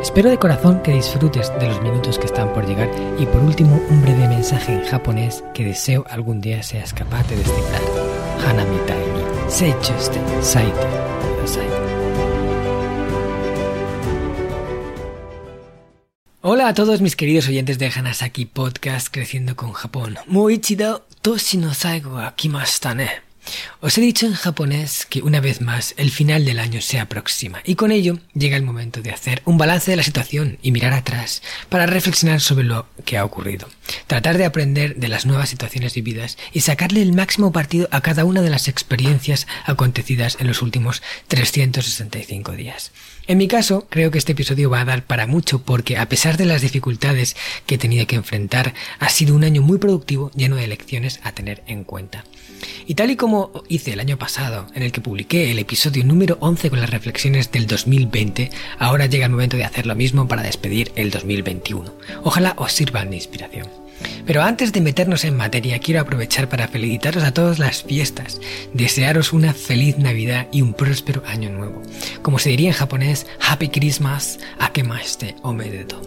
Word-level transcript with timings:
Espero 0.00 0.30
de 0.30 0.38
corazón 0.38 0.80
que 0.82 0.92
disfrutes 0.92 1.52
de 1.58 1.68
los 1.68 1.82
minutos 1.82 2.20
que 2.20 2.26
están 2.26 2.52
por 2.52 2.66
llegar 2.66 2.88
y 3.18 3.26
por 3.26 3.42
último 3.42 3.80
un 3.90 4.00
breve 4.00 4.28
mensaje 4.28 4.72
en 4.72 4.84
japonés 4.84 5.42
que 5.52 5.64
deseo 5.64 6.04
algún 6.08 6.40
día 6.40 6.62
seas 6.62 6.94
capaz 6.94 7.28
de 7.28 7.36
descifrar. 7.36 7.82
Hanami 8.46 8.76
ni 8.76 9.50
seichuste 9.50 10.20
saite. 10.40 10.86
Hola 16.42 16.68
a 16.68 16.74
todos 16.74 17.00
mis 17.00 17.16
queridos 17.16 17.48
oyentes 17.48 17.78
de 17.78 17.88
Hanasaki 17.88 18.46
Podcast 18.46 19.08
Creciendo 19.10 19.56
con 19.56 19.72
Japón. 19.72 20.16
Moichido 20.26 21.04
toshi 21.22 21.58
no 21.58 21.74
saigo 21.74 22.14
wa 22.14 22.34
kimashita 22.36 22.94
ne. 22.94 23.27
Os 23.80 23.96
he 23.96 24.00
dicho 24.00 24.26
en 24.26 24.34
japonés 24.34 25.06
que 25.06 25.22
una 25.22 25.40
vez 25.40 25.60
más 25.60 25.94
el 25.96 26.10
final 26.10 26.44
del 26.44 26.58
año 26.58 26.80
se 26.80 26.98
aproxima 26.98 27.60
y 27.64 27.74
con 27.74 27.92
ello 27.92 28.18
llega 28.34 28.56
el 28.56 28.62
momento 28.62 29.02
de 29.02 29.10
hacer 29.10 29.42
un 29.44 29.58
balance 29.58 29.90
de 29.90 29.96
la 29.96 30.02
situación 30.02 30.58
y 30.62 30.72
mirar 30.72 30.92
atrás 30.92 31.42
para 31.68 31.86
reflexionar 31.86 32.40
sobre 32.40 32.64
lo 32.64 32.86
que 33.04 33.18
ha 33.18 33.24
ocurrido, 33.24 33.68
tratar 34.06 34.38
de 34.38 34.44
aprender 34.44 34.96
de 34.96 35.08
las 35.08 35.26
nuevas 35.26 35.48
situaciones 35.48 35.94
vividas 35.94 36.38
y 36.52 36.60
sacarle 36.60 37.02
el 37.02 37.12
máximo 37.12 37.52
partido 37.52 37.88
a 37.90 38.00
cada 38.00 38.24
una 38.24 38.42
de 38.42 38.50
las 38.50 38.68
experiencias 38.68 39.46
acontecidas 39.64 40.36
en 40.40 40.46
los 40.46 40.62
últimos 40.62 41.02
365 41.28 42.52
días. 42.52 42.92
En 43.28 43.36
mi 43.36 43.46
caso, 43.46 43.86
creo 43.90 44.10
que 44.10 44.16
este 44.16 44.32
episodio 44.32 44.70
va 44.70 44.80
a 44.80 44.86
dar 44.86 45.04
para 45.04 45.26
mucho 45.26 45.62
porque 45.62 45.98
a 45.98 46.08
pesar 46.08 46.38
de 46.38 46.46
las 46.46 46.62
dificultades 46.62 47.36
que 47.66 47.74
he 47.74 47.78
tenido 47.78 48.06
que 48.06 48.16
enfrentar, 48.16 48.72
ha 49.00 49.10
sido 49.10 49.34
un 49.34 49.44
año 49.44 49.60
muy 49.60 49.76
productivo 49.76 50.30
lleno 50.34 50.56
de 50.56 50.66
lecciones 50.66 51.20
a 51.22 51.32
tener 51.32 51.62
en 51.66 51.84
cuenta. 51.84 52.24
Y 52.86 52.94
tal 52.94 53.10
y 53.10 53.16
como 53.16 53.52
hice 53.68 53.92
el 53.92 54.00
año 54.00 54.16
pasado, 54.18 54.66
en 54.74 54.82
el 54.82 54.92
que 54.92 55.02
publiqué 55.02 55.50
el 55.50 55.58
episodio 55.58 56.04
número 56.04 56.38
11 56.40 56.70
con 56.70 56.80
las 56.80 56.88
reflexiones 56.88 57.52
del 57.52 57.66
2020, 57.66 58.50
ahora 58.78 59.04
llega 59.04 59.26
el 59.26 59.32
momento 59.32 59.58
de 59.58 59.64
hacer 59.64 59.84
lo 59.84 59.94
mismo 59.94 60.26
para 60.26 60.42
despedir 60.42 60.90
el 60.96 61.10
2021. 61.10 61.92
Ojalá 62.24 62.54
os 62.56 62.72
sirvan 62.72 63.10
de 63.10 63.16
inspiración. 63.16 63.87
Pero 64.26 64.42
antes 64.42 64.72
de 64.72 64.80
meternos 64.80 65.24
en 65.24 65.36
materia, 65.36 65.78
quiero 65.78 66.00
aprovechar 66.00 66.48
para 66.48 66.68
felicitaros 66.68 67.24
a 67.24 67.32
todas 67.32 67.58
las 67.58 67.82
fiestas, 67.82 68.40
desearos 68.72 69.32
una 69.32 69.54
feliz 69.54 69.98
Navidad 69.98 70.48
y 70.52 70.62
un 70.62 70.74
próspero 70.74 71.22
año 71.26 71.50
nuevo. 71.50 71.82
Como 72.22 72.38
se 72.38 72.50
diría 72.50 72.68
en 72.68 72.74
japonés, 72.74 73.26
Happy 73.40 73.68
Christmas, 73.68 74.38
Akemashite 74.58 75.36
Omedeto. 75.42 76.00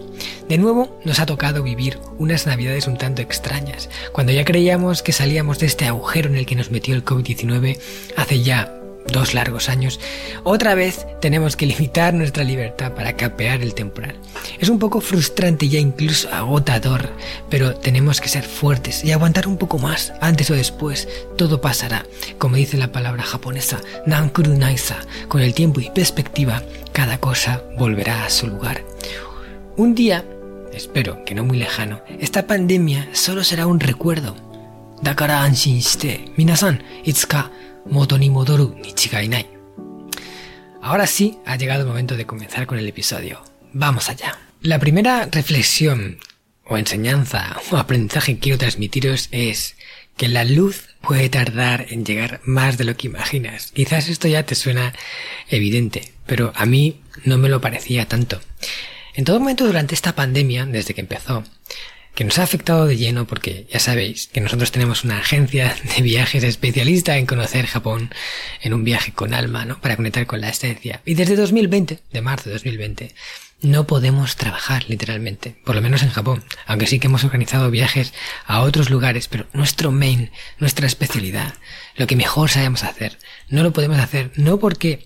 De 0.47 0.57
nuevo, 0.57 0.99
nos 1.05 1.19
ha 1.19 1.25
tocado 1.25 1.63
vivir 1.63 1.97
unas 2.17 2.45
Navidades 2.45 2.87
un 2.87 2.97
tanto 2.97 3.21
extrañas, 3.21 3.89
cuando 4.11 4.33
ya 4.33 4.45
creíamos 4.45 5.01
que 5.01 5.13
salíamos 5.13 5.59
de 5.59 5.67
este 5.67 5.85
agujero 5.85 6.29
en 6.29 6.35
el 6.35 6.45
que 6.45 6.55
nos 6.55 6.71
metió 6.71 6.93
el 6.93 7.05
COVID-19 7.05 7.79
hace 8.17 8.43
ya 8.43 8.80
dos 9.07 9.33
largos 9.33 9.69
años, 9.69 9.99
otra 10.43 10.75
vez 10.75 11.05
tenemos 11.21 11.55
que 11.55 11.65
limitar 11.65 12.13
nuestra 12.13 12.43
libertad 12.43 12.93
para 12.93 13.15
capear 13.15 13.61
el 13.61 13.73
temporal. 13.73 14.15
Es 14.59 14.69
un 14.69 14.79
poco 14.79 15.01
frustrante 15.01 15.69
ya 15.69 15.79
incluso 15.79 16.29
agotador, 16.31 17.09
pero 17.49 17.75
tenemos 17.75 18.21
que 18.21 18.29
ser 18.29 18.43
fuertes 18.43 19.03
y 19.03 19.11
aguantar 19.11 19.47
un 19.47 19.57
poco 19.57 19.79
más. 19.79 20.13
Antes 20.21 20.49
o 20.51 20.53
después, 20.53 21.07
todo 21.37 21.61
pasará. 21.61 22.05
Como 22.37 22.55
dice 22.55 22.77
la 22.77 22.91
palabra 22.91 23.23
japonesa, 23.23 23.79
Nankuru 24.05 24.57
Naisa, 24.57 24.99
con 25.27 25.41
el 25.41 25.53
tiempo 25.53 25.79
y 25.79 25.89
perspectiva, 25.89 26.63
cada 26.91 27.19
cosa 27.19 27.63
volverá 27.77 28.25
a 28.25 28.29
su 28.29 28.47
lugar. 28.47 28.83
Un 29.77 29.95
día, 29.95 30.25
espero 30.73 31.23
que 31.25 31.35
no 31.35 31.43
muy 31.43 31.57
lejano, 31.57 32.01
esta 32.19 32.47
pandemia 32.47 33.09
solo 33.13 33.43
será 33.43 33.67
un 33.67 33.79
recuerdo. 33.79 34.35
Anshin 37.85 38.19
shite, 38.19 38.19
minasan, 38.19 38.85
itsuka 38.85 39.19
Ahora 40.81 41.05
sí, 41.07 41.37
ha 41.45 41.57
llegado 41.57 41.81
el 41.81 41.87
momento 41.87 42.17
de 42.17 42.25
comenzar 42.25 42.65
con 42.65 42.79
el 42.79 42.87
episodio. 42.87 43.41
Vamos 43.73 44.09
allá. 44.09 44.37
La 44.61 44.79
primera 44.79 45.27
reflexión 45.31 46.19
o 46.65 46.77
enseñanza 46.77 47.57
o 47.71 47.77
aprendizaje 47.77 48.33
que 48.33 48.39
quiero 48.39 48.57
transmitiros 48.57 49.27
es 49.31 49.75
que 50.17 50.27
la 50.27 50.43
luz 50.43 50.89
puede 51.01 51.29
tardar 51.29 51.85
en 51.89 52.05
llegar 52.05 52.41
más 52.43 52.77
de 52.77 52.83
lo 52.83 52.95
que 52.95 53.07
imaginas. 53.07 53.71
Quizás 53.71 54.09
esto 54.09 54.27
ya 54.27 54.45
te 54.45 54.55
suena 54.55 54.93
evidente, 55.49 56.13
pero 56.25 56.51
a 56.55 56.65
mí 56.65 57.01
no 57.25 57.37
me 57.37 57.49
lo 57.49 57.61
parecía 57.61 58.07
tanto. 58.07 58.41
En 59.13 59.25
todo 59.25 59.39
momento 59.39 59.65
durante 59.65 59.95
esta 59.95 60.15
pandemia, 60.15 60.65
desde 60.65 60.93
que 60.93 61.01
empezó, 61.01 61.43
que 62.15 62.23
nos 62.23 62.39
ha 62.39 62.43
afectado 62.43 62.85
de 62.85 62.97
lleno 62.97 63.25
porque 63.25 63.67
ya 63.71 63.79
sabéis 63.79 64.27
que 64.27 64.41
nosotros 64.41 64.71
tenemos 64.71 65.03
una 65.03 65.19
agencia 65.19 65.75
de 65.95 66.01
viajes 66.01 66.43
especialista 66.43 67.17
en 67.17 67.25
conocer 67.25 67.65
Japón 67.65 68.13
en 68.61 68.73
un 68.73 68.83
viaje 68.83 69.13
con 69.13 69.33
alma, 69.33 69.65
¿no? 69.65 69.79
Para 69.79 69.95
conectar 69.95 70.25
con 70.27 70.41
la 70.41 70.49
esencia. 70.49 71.01
Y 71.05 71.15
desde 71.15 71.35
2020, 71.35 71.99
de 72.11 72.21
marzo 72.21 72.49
de 72.49 72.55
2020, 72.55 73.13
no 73.61 73.85
podemos 73.85 74.35
trabajar 74.35 74.85
literalmente, 74.89 75.55
por 75.63 75.75
lo 75.75 75.81
menos 75.81 76.01
en 76.01 76.09
Japón, 76.09 76.43
aunque 76.65 76.87
sí 76.87 76.99
que 76.99 77.07
hemos 77.07 77.23
organizado 77.23 77.69
viajes 77.69 78.13
a 78.45 78.61
otros 78.61 78.89
lugares, 78.89 79.27
pero 79.27 79.45
nuestro 79.53 79.91
main, 79.91 80.31
nuestra 80.57 80.87
especialidad, 80.87 81.53
lo 81.95 82.07
que 82.07 82.15
mejor 82.15 82.49
sabemos 82.49 82.83
hacer, 82.83 83.19
no 83.49 83.61
lo 83.61 83.71
podemos 83.71 83.99
hacer, 83.99 84.31
no 84.35 84.59
porque 84.59 85.05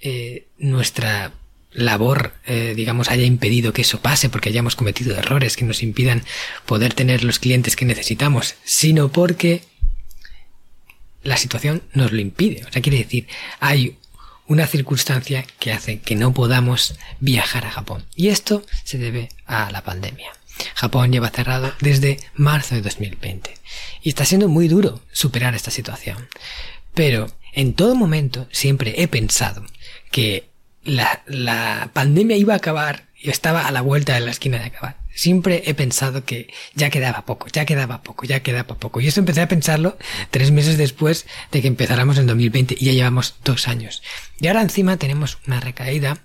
eh, 0.00 0.48
nuestra 0.58 1.32
labor, 1.76 2.32
eh, 2.46 2.72
digamos, 2.74 3.10
haya 3.10 3.24
impedido 3.24 3.72
que 3.72 3.82
eso 3.82 4.00
pase 4.00 4.28
porque 4.28 4.48
hayamos 4.48 4.76
cometido 4.76 5.16
errores 5.16 5.56
que 5.56 5.64
nos 5.64 5.82
impidan 5.82 6.24
poder 6.64 6.94
tener 6.94 7.22
los 7.22 7.38
clientes 7.38 7.76
que 7.76 7.84
necesitamos, 7.84 8.54
sino 8.64 9.12
porque 9.12 9.62
la 11.22 11.36
situación 11.36 11.82
nos 11.92 12.12
lo 12.12 12.20
impide. 12.20 12.64
O 12.66 12.72
sea, 12.72 12.82
quiere 12.82 12.98
decir, 12.98 13.28
hay 13.60 13.98
una 14.46 14.66
circunstancia 14.66 15.44
que 15.58 15.72
hace 15.72 16.00
que 16.00 16.14
no 16.14 16.32
podamos 16.32 16.94
viajar 17.20 17.66
a 17.66 17.70
Japón. 17.70 18.06
Y 18.14 18.28
esto 18.28 18.64
se 18.84 18.98
debe 18.98 19.28
a 19.44 19.70
la 19.70 19.82
pandemia. 19.82 20.32
Japón 20.74 21.12
lleva 21.12 21.30
cerrado 21.30 21.74
desde 21.80 22.18
marzo 22.34 22.74
de 22.74 22.82
2020. 22.82 23.54
Y 24.02 24.08
está 24.08 24.24
siendo 24.24 24.48
muy 24.48 24.68
duro 24.68 25.02
superar 25.12 25.54
esta 25.54 25.70
situación. 25.70 26.28
Pero 26.94 27.30
en 27.52 27.74
todo 27.74 27.94
momento 27.94 28.48
siempre 28.50 29.02
he 29.02 29.08
pensado 29.08 29.66
que 30.10 30.48
la, 30.86 31.22
la 31.26 31.90
pandemia 31.92 32.36
iba 32.36 32.54
a 32.54 32.58
acabar 32.58 33.06
y 33.18 33.30
estaba 33.30 33.66
a 33.66 33.72
la 33.72 33.80
vuelta 33.80 34.14
de 34.14 34.20
la 34.20 34.30
esquina 34.30 34.58
de 34.58 34.66
acabar. 34.66 34.96
Siempre 35.14 35.62
he 35.66 35.74
pensado 35.74 36.24
que 36.24 36.52
ya 36.74 36.90
quedaba 36.90 37.24
poco, 37.24 37.46
ya 37.48 37.64
quedaba 37.64 38.02
poco, 38.02 38.26
ya 38.26 38.40
quedaba 38.40 38.78
poco. 38.78 39.00
Y 39.00 39.08
eso 39.08 39.20
empecé 39.20 39.40
a 39.40 39.48
pensarlo 39.48 39.96
tres 40.30 40.50
meses 40.50 40.76
después 40.76 41.26
de 41.50 41.62
que 41.62 41.68
empezáramos 41.68 42.18
en 42.18 42.26
2020 42.26 42.76
y 42.78 42.84
ya 42.84 42.92
llevamos 42.92 43.36
dos 43.42 43.66
años. 43.66 44.02
Y 44.40 44.46
ahora 44.46 44.60
encima 44.60 44.98
tenemos 44.98 45.38
una 45.46 45.60
recaída 45.60 46.18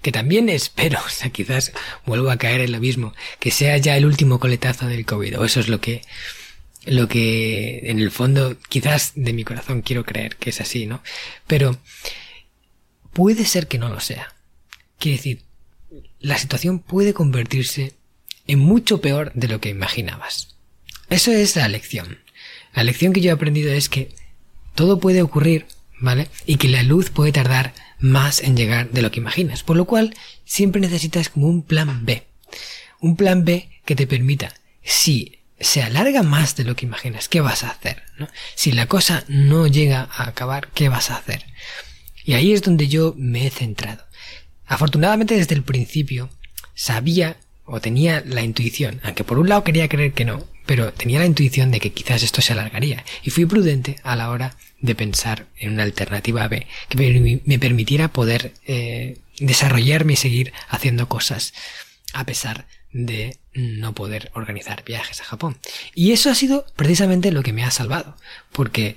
que 0.00 0.12
también 0.12 0.48
espero, 0.48 0.98
o 1.06 1.08
sea, 1.08 1.30
quizás 1.30 1.72
vuelvo 2.04 2.30
a 2.30 2.36
caer 2.36 2.60
en 2.60 2.72
lo 2.72 2.80
mismo, 2.80 3.14
que 3.38 3.50
sea 3.50 3.76
ya 3.76 3.96
el 3.96 4.04
último 4.04 4.40
coletazo 4.40 4.86
del 4.86 5.06
COVID. 5.06 5.38
O 5.38 5.44
eso 5.44 5.60
es 5.60 5.68
lo 5.68 5.80
que, 5.80 6.02
lo 6.84 7.06
que 7.06 7.82
en 7.84 8.00
el 8.00 8.10
fondo 8.10 8.56
quizás 8.68 9.12
de 9.14 9.32
mi 9.32 9.44
corazón 9.44 9.82
quiero 9.82 10.04
creer 10.04 10.36
que 10.36 10.50
es 10.50 10.60
así, 10.60 10.86
¿no? 10.86 11.02
Pero 11.46 11.78
puede 13.12 13.44
ser 13.44 13.68
que 13.68 13.78
no 13.78 13.88
lo 13.88 14.00
sea. 14.00 14.34
Quiere 14.98 15.16
decir, 15.16 15.42
la 16.20 16.38
situación 16.38 16.78
puede 16.78 17.14
convertirse 17.14 17.94
en 18.46 18.58
mucho 18.58 19.00
peor 19.00 19.32
de 19.34 19.48
lo 19.48 19.60
que 19.60 19.68
imaginabas. 19.68 20.56
Eso 21.10 21.32
es 21.32 21.56
la 21.56 21.68
lección. 21.68 22.18
La 22.74 22.84
lección 22.84 23.12
que 23.12 23.20
yo 23.20 23.30
he 23.30 23.34
aprendido 23.34 23.72
es 23.72 23.88
que 23.88 24.14
todo 24.74 24.98
puede 25.00 25.22
ocurrir, 25.22 25.66
¿vale? 26.00 26.28
Y 26.46 26.56
que 26.56 26.68
la 26.68 26.82
luz 26.82 27.10
puede 27.10 27.32
tardar 27.32 27.74
más 27.98 28.40
en 28.40 28.56
llegar 28.56 28.90
de 28.90 29.02
lo 29.02 29.10
que 29.10 29.20
imaginas. 29.20 29.62
Por 29.62 29.76
lo 29.76 29.84
cual, 29.84 30.14
siempre 30.44 30.80
necesitas 30.80 31.28
como 31.28 31.48
un 31.48 31.62
plan 31.62 32.04
B. 32.06 32.26
Un 33.00 33.16
plan 33.16 33.44
B 33.44 33.68
que 33.84 33.96
te 33.96 34.06
permita, 34.06 34.54
si 34.82 35.40
se 35.60 35.82
alarga 35.82 36.22
más 36.22 36.56
de 36.56 36.64
lo 36.64 36.74
que 36.76 36.86
imaginas, 36.86 37.28
¿qué 37.28 37.40
vas 37.40 37.62
a 37.62 37.70
hacer? 37.70 38.02
Si 38.54 38.72
la 38.72 38.86
cosa 38.86 39.24
no 39.28 39.66
llega 39.66 40.08
a 40.12 40.28
acabar, 40.28 40.68
¿qué 40.74 40.88
vas 40.88 41.10
a 41.10 41.16
hacer? 41.16 41.44
Y 42.24 42.34
ahí 42.34 42.52
es 42.52 42.62
donde 42.62 42.88
yo 42.88 43.14
me 43.16 43.46
he 43.46 43.50
centrado. 43.50 44.04
Afortunadamente 44.66 45.36
desde 45.36 45.54
el 45.54 45.62
principio 45.62 46.30
sabía 46.74 47.36
o 47.64 47.80
tenía 47.80 48.22
la 48.26 48.42
intuición, 48.42 49.00
aunque 49.02 49.24
por 49.24 49.38
un 49.38 49.48
lado 49.48 49.64
quería 49.64 49.88
creer 49.88 50.12
que 50.12 50.24
no, 50.24 50.44
pero 50.66 50.92
tenía 50.92 51.18
la 51.18 51.26
intuición 51.26 51.70
de 51.70 51.80
que 51.80 51.92
quizás 51.92 52.22
esto 52.22 52.40
se 52.40 52.52
alargaría 52.52 53.04
y 53.22 53.30
fui 53.30 53.46
prudente 53.46 53.96
a 54.02 54.16
la 54.16 54.30
hora 54.30 54.56
de 54.80 54.94
pensar 54.94 55.46
en 55.58 55.72
una 55.72 55.82
alternativa 55.84 56.48
B 56.48 56.66
que 56.88 57.40
me 57.44 57.58
permitiera 57.58 58.08
poder 58.08 58.54
eh, 58.66 59.18
desarrollarme 59.38 60.14
y 60.14 60.16
seguir 60.16 60.52
haciendo 60.68 61.08
cosas 61.08 61.52
a 62.12 62.24
pesar 62.24 62.66
de 62.92 63.38
no 63.54 63.94
poder 63.94 64.30
organizar 64.34 64.84
viajes 64.84 65.20
a 65.20 65.24
Japón. 65.24 65.56
Y 65.94 66.12
eso 66.12 66.30
ha 66.30 66.34
sido 66.34 66.66
precisamente 66.76 67.32
lo 67.32 67.42
que 67.42 67.52
me 67.52 67.64
ha 67.64 67.70
salvado, 67.70 68.16
porque 68.52 68.96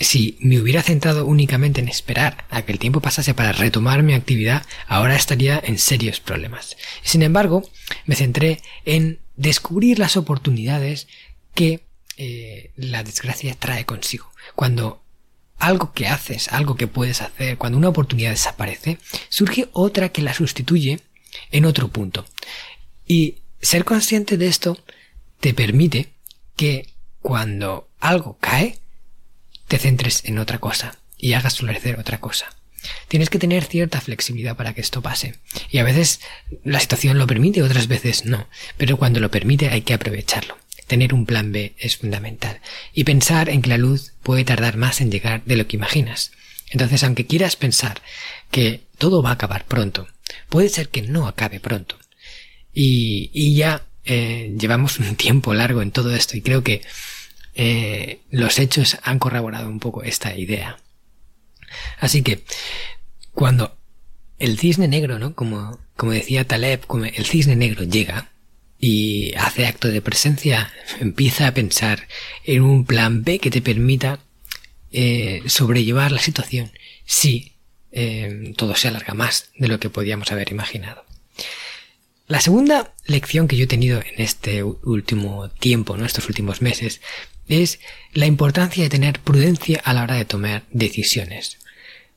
si 0.00 0.36
me 0.40 0.60
hubiera 0.60 0.82
centrado 0.82 1.26
únicamente 1.26 1.80
en 1.80 1.88
esperar 1.88 2.44
a 2.50 2.62
que 2.62 2.72
el 2.72 2.78
tiempo 2.78 3.00
pasase 3.00 3.34
para 3.34 3.52
retomar 3.52 4.02
mi 4.02 4.14
actividad, 4.14 4.64
ahora 4.86 5.16
estaría 5.16 5.60
en 5.62 5.78
serios 5.78 6.20
problemas. 6.20 6.76
Sin 7.02 7.22
embargo, 7.22 7.68
me 8.06 8.14
centré 8.14 8.60
en 8.84 9.18
descubrir 9.36 9.98
las 9.98 10.16
oportunidades 10.16 11.08
que 11.54 11.84
eh, 12.16 12.72
la 12.76 13.02
desgracia 13.02 13.56
trae 13.58 13.84
consigo. 13.84 14.30
Cuando 14.54 15.02
algo 15.58 15.92
que 15.92 16.06
haces, 16.06 16.48
algo 16.48 16.76
que 16.76 16.86
puedes 16.86 17.20
hacer, 17.20 17.58
cuando 17.58 17.78
una 17.78 17.88
oportunidad 17.88 18.30
desaparece, 18.30 18.98
surge 19.28 19.68
otra 19.72 20.10
que 20.10 20.22
la 20.22 20.34
sustituye 20.34 21.00
en 21.50 21.64
otro 21.64 21.88
punto. 21.88 22.24
Y 23.06 23.38
ser 23.60 23.84
consciente 23.84 24.36
de 24.36 24.46
esto 24.46 24.78
te 25.40 25.54
permite 25.54 26.10
que 26.56 26.88
cuando 27.20 27.88
algo 28.00 28.38
cae, 28.40 28.78
te 29.68 29.78
centres 29.78 30.22
en 30.24 30.38
otra 30.38 30.58
cosa 30.58 30.98
y 31.16 31.34
hagas 31.34 31.58
florecer 31.58 31.98
otra 31.98 32.18
cosa. 32.18 32.46
Tienes 33.08 33.28
que 33.28 33.38
tener 33.38 33.64
cierta 33.64 34.00
flexibilidad 34.00 34.56
para 34.56 34.72
que 34.74 34.80
esto 34.80 35.02
pase. 35.02 35.34
Y 35.70 35.78
a 35.78 35.84
veces 35.84 36.20
la 36.64 36.80
situación 36.80 37.18
lo 37.18 37.26
permite, 37.26 37.62
otras 37.62 37.88
veces 37.88 38.24
no. 38.24 38.48
Pero 38.76 38.96
cuando 38.96 39.20
lo 39.20 39.30
permite 39.30 39.68
hay 39.68 39.82
que 39.82 39.94
aprovecharlo. 39.94 40.56
Tener 40.86 41.12
un 41.12 41.26
plan 41.26 41.52
B 41.52 41.74
es 41.78 41.98
fundamental. 41.98 42.60
Y 42.94 43.04
pensar 43.04 43.50
en 43.50 43.62
que 43.62 43.68
la 43.68 43.78
luz 43.78 44.12
puede 44.22 44.44
tardar 44.44 44.76
más 44.76 45.00
en 45.00 45.10
llegar 45.10 45.44
de 45.44 45.56
lo 45.56 45.66
que 45.66 45.76
imaginas. 45.76 46.32
Entonces, 46.70 47.02
aunque 47.02 47.26
quieras 47.26 47.56
pensar 47.56 48.00
que 48.50 48.82
todo 48.96 49.22
va 49.22 49.30
a 49.30 49.34
acabar 49.34 49.64
pronto, 49.66 50.08
puede 50.48 50.68
ser 50.68 50.88
que 50.88 51.02
no 51.02 51.26
acabe 51.26 51.60
pronto. 51.60 51.98
Y, 52.72 53.54
ya 53.54 53.84
eh, 54.04 54.54
llevamos 54.58 54.98
un 55.00 55.16
tiempo 55.16 55.52
largo 55.52 55.82
en 55.82 55.90
todo 55.90 56.14
esto 56.14 56.36
y 56.36 56.42
creo 56.42 56.62
que 56.62 56.82
eh, 57.60 58.20
los 58.30 58.60
hechos 58.60 58.98
han 59.02 59.18
corroborado 59.18 59.68
un 59.68 59.80
poco 59.80 60.04
esta 60.04 60.34
idea. 60.36 60.78
Así 61.98 62.22
que, 62.22 62.44
cuando 63.32 63.76
el 64.38 64.58
cisne 64.60 64.86
negro, 64.86 65.18
¿no? 65.18 65.34
Como, 65.34 65.76
como 65.96 66.12
decía 66.12 66.46
Taleb, 66.46 66.82
el 67.14 67.26
cisne 67.26 67.56
negro 67.56 67.82
llega 67.82 68.30
y 68.78 69.34
hace 69.34 69.66
acto 69.66 69.88
de 69.88 70.00
presencia, 70.00 70.72
empieza 71.00 71.48
a 71.48 71.52
pensar 71.52 72.06
en 72.44 72.62
un 72.62 72.84
plan 72.84 73.24
B 73.24 73.40
que 73.40 73.50
te 73.50 73.60
permita 73.60 74.20
eh, 74.92 75.42
sobrellevar 75.46 76.12
la 76.12 76.20
situación 76.20 76.70
si 77.06 77.54
eh, 77.90 78.54
todo 78.56 78.76
se 78.76 78.86
alarga 78.86 79.14
más 79.14 79.50
de 79.58 79.66
lo 79.66 79.80
que 79.80 79.90
podíamos 79.90 80.30
haber 80.30 80.52
imaginado. 80.52 81.04
La 82.28 82.40
segunda 82.40 82.94
lección 83.06 83.48
que 83.48 83.56
yo 83.56 83.64
he 83.64 83.68
tenido 83.68 84.00
en 84.00 84.22
este 84.22 84.62
último 84.62 85.48
tiempo, 85.48 85.96
en 85.96 86.04
estos 86.04 86.28
últimos 86.28 86.62
meses, 86.62 87.00
es 87.48 87.80
la 88.12 88.26
importancia 88.26 88.82
de 88.82 88.90
tener 88.90 89.20
prudencia 89.20 89.80
a 89.84 89.94
la 89.94 90.02
hora 90.02 90.14
de 90.14 90.24
tomar 90.24 90.64
decisiones. 90.70 91.58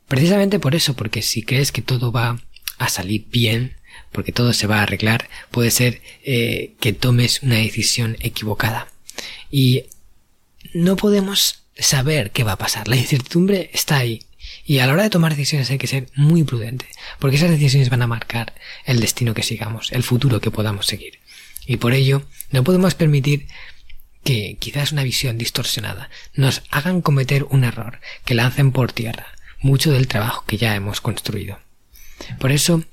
Precisamente 0.07 0.59
por 0.59 0.75
eso, 0.75 0.93
porque 0.93 1.21
si 1.21 1.43
crees 1.43 1.71
que 1.71 1.81
todo 1.81 2.11
va 2.11 2.41
a 2.77 2.89
salir 2.89 3.25
bien, 3.29 3.77
porque 4.11 4.31
todo 4.31 4.53
se 4.53 4.67
va 4.67 4.79
a 4.79 4.83
arreglar, 4.83 5.29
puede 5.51 5.71
ser 5.71 6.01
eh, 6.23 6.73
que 6.79 6.93
tomes 6.93 7.43
una 7.43 7.55
decisión 7.55 8.17
equivocada. 8.19 8.87
Y 9.49 9.85
no 10.73 10.95
podemos 10.95 11.63
saber 11.77 12.31
qué 12.31 12.43
va 12.43 12.53
a 12.53 12.57
pasar. 12.57 12.87
La 12.87 12.95
incertidumbre 12.95 13.69
está 13.73 13.97
ahí. 13.97 14.25
Y 14.65 14.79
a 14.79 14.87
la 14.87 14.93
hora 14.93 15.03
de 15.03 15.09
tomar 15.09 15.35
decisiones 15.35 15.69
hay 15.69 15.77
que 15.77 15.87
ser 15.87 16.07
muy 16.15 16.43
prudente, 16.43 16.85
porque 17.19 17.37
esas 17.37 17.49
decisiones 17.49 17.89
van 17.89 18.01
a 18.01 18.07
marcar 18.07 18.53
el 18.85 18.99
destino 18.99 19.33
que 19.33 19.43
sigamos, 19.43 19.91
el 19.91 20.03
futuro 20.03 20.39
que 20.39 20.51
podamos 20.51 20.85
seguir. 20.85 21.19
Y 21.65 21.77
por 21.77 21.93
ello, 21.93 22.23
no 22.51 22.63
podemos 22.63 22.95
permitir 22.95 23.47
que 24.23 24.57
quizás 24.59 24.91
una 24.91 25.03
visión 25.03 25.37
distorsionada 25.37 26.09
nos 26.33 26.63
hagan 26.69 27.01
cometer 27.01 27.43
un 27.45 27.63
error, 27.63 27.99
que 28.25 28.35
lancen 28.35 28.71
por 28.71 28.91
tierra 28.93 29.27
mucho 29.61 29.91
del 29.91 30.07
trabajo 30.07 30.43
que 30.45 30.57
ya 30.57 30.75
hemos 30.75 31.01
construido. 31.01 31.59
Por 32.39 32.51
eso, 32.51 32.83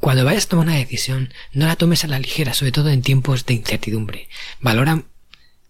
cuando 0.00 0.24
vayas 0.24 0.46
a 0.46 0.48
tomar 0.48 0.66
una 0.66 0.76
decisión, 0.76 1.32
no 1.52 1.66
la 1.66 1.76
tomes 1.76 2.04
a 2.04 2.08
la 2.08 2.18
ligera, 2.18 2.54
sobre 2.54 2.72
todo 2.72 2.90
en 2.90 3.02
tiempos 3.02 3.46
de 3.46 3.54
incertidumbre. 3.54 4.28
Valora 4.60 5.02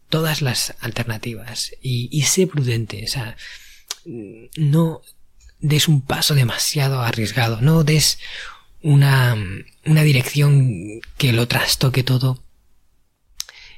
todas 0.08 0.43
las 0.43 0.75
alternativas 0.81 1.75
y, 1.82 2.08
y 2.10 2.22
sé 2.22 2.46
prudente, 2.46 3.05
o 3.05 3.08
sea, 3.08 3.37
no 4.56 5.02
des 5.60 5.88
un 5.88 6.02
paso 6.02 6.34
demasiado 6.34 7.00
arriesgado, 7.00 7.60
no 7.60 7.84
des 7.84 8.19
una, 8.82 9.37
una 9.87 10.02
dirección 10.02 11.00
que 11.17 11.32
lo 11.32 11.49
trastoque 11.49 12.02
todo 12.02 12.44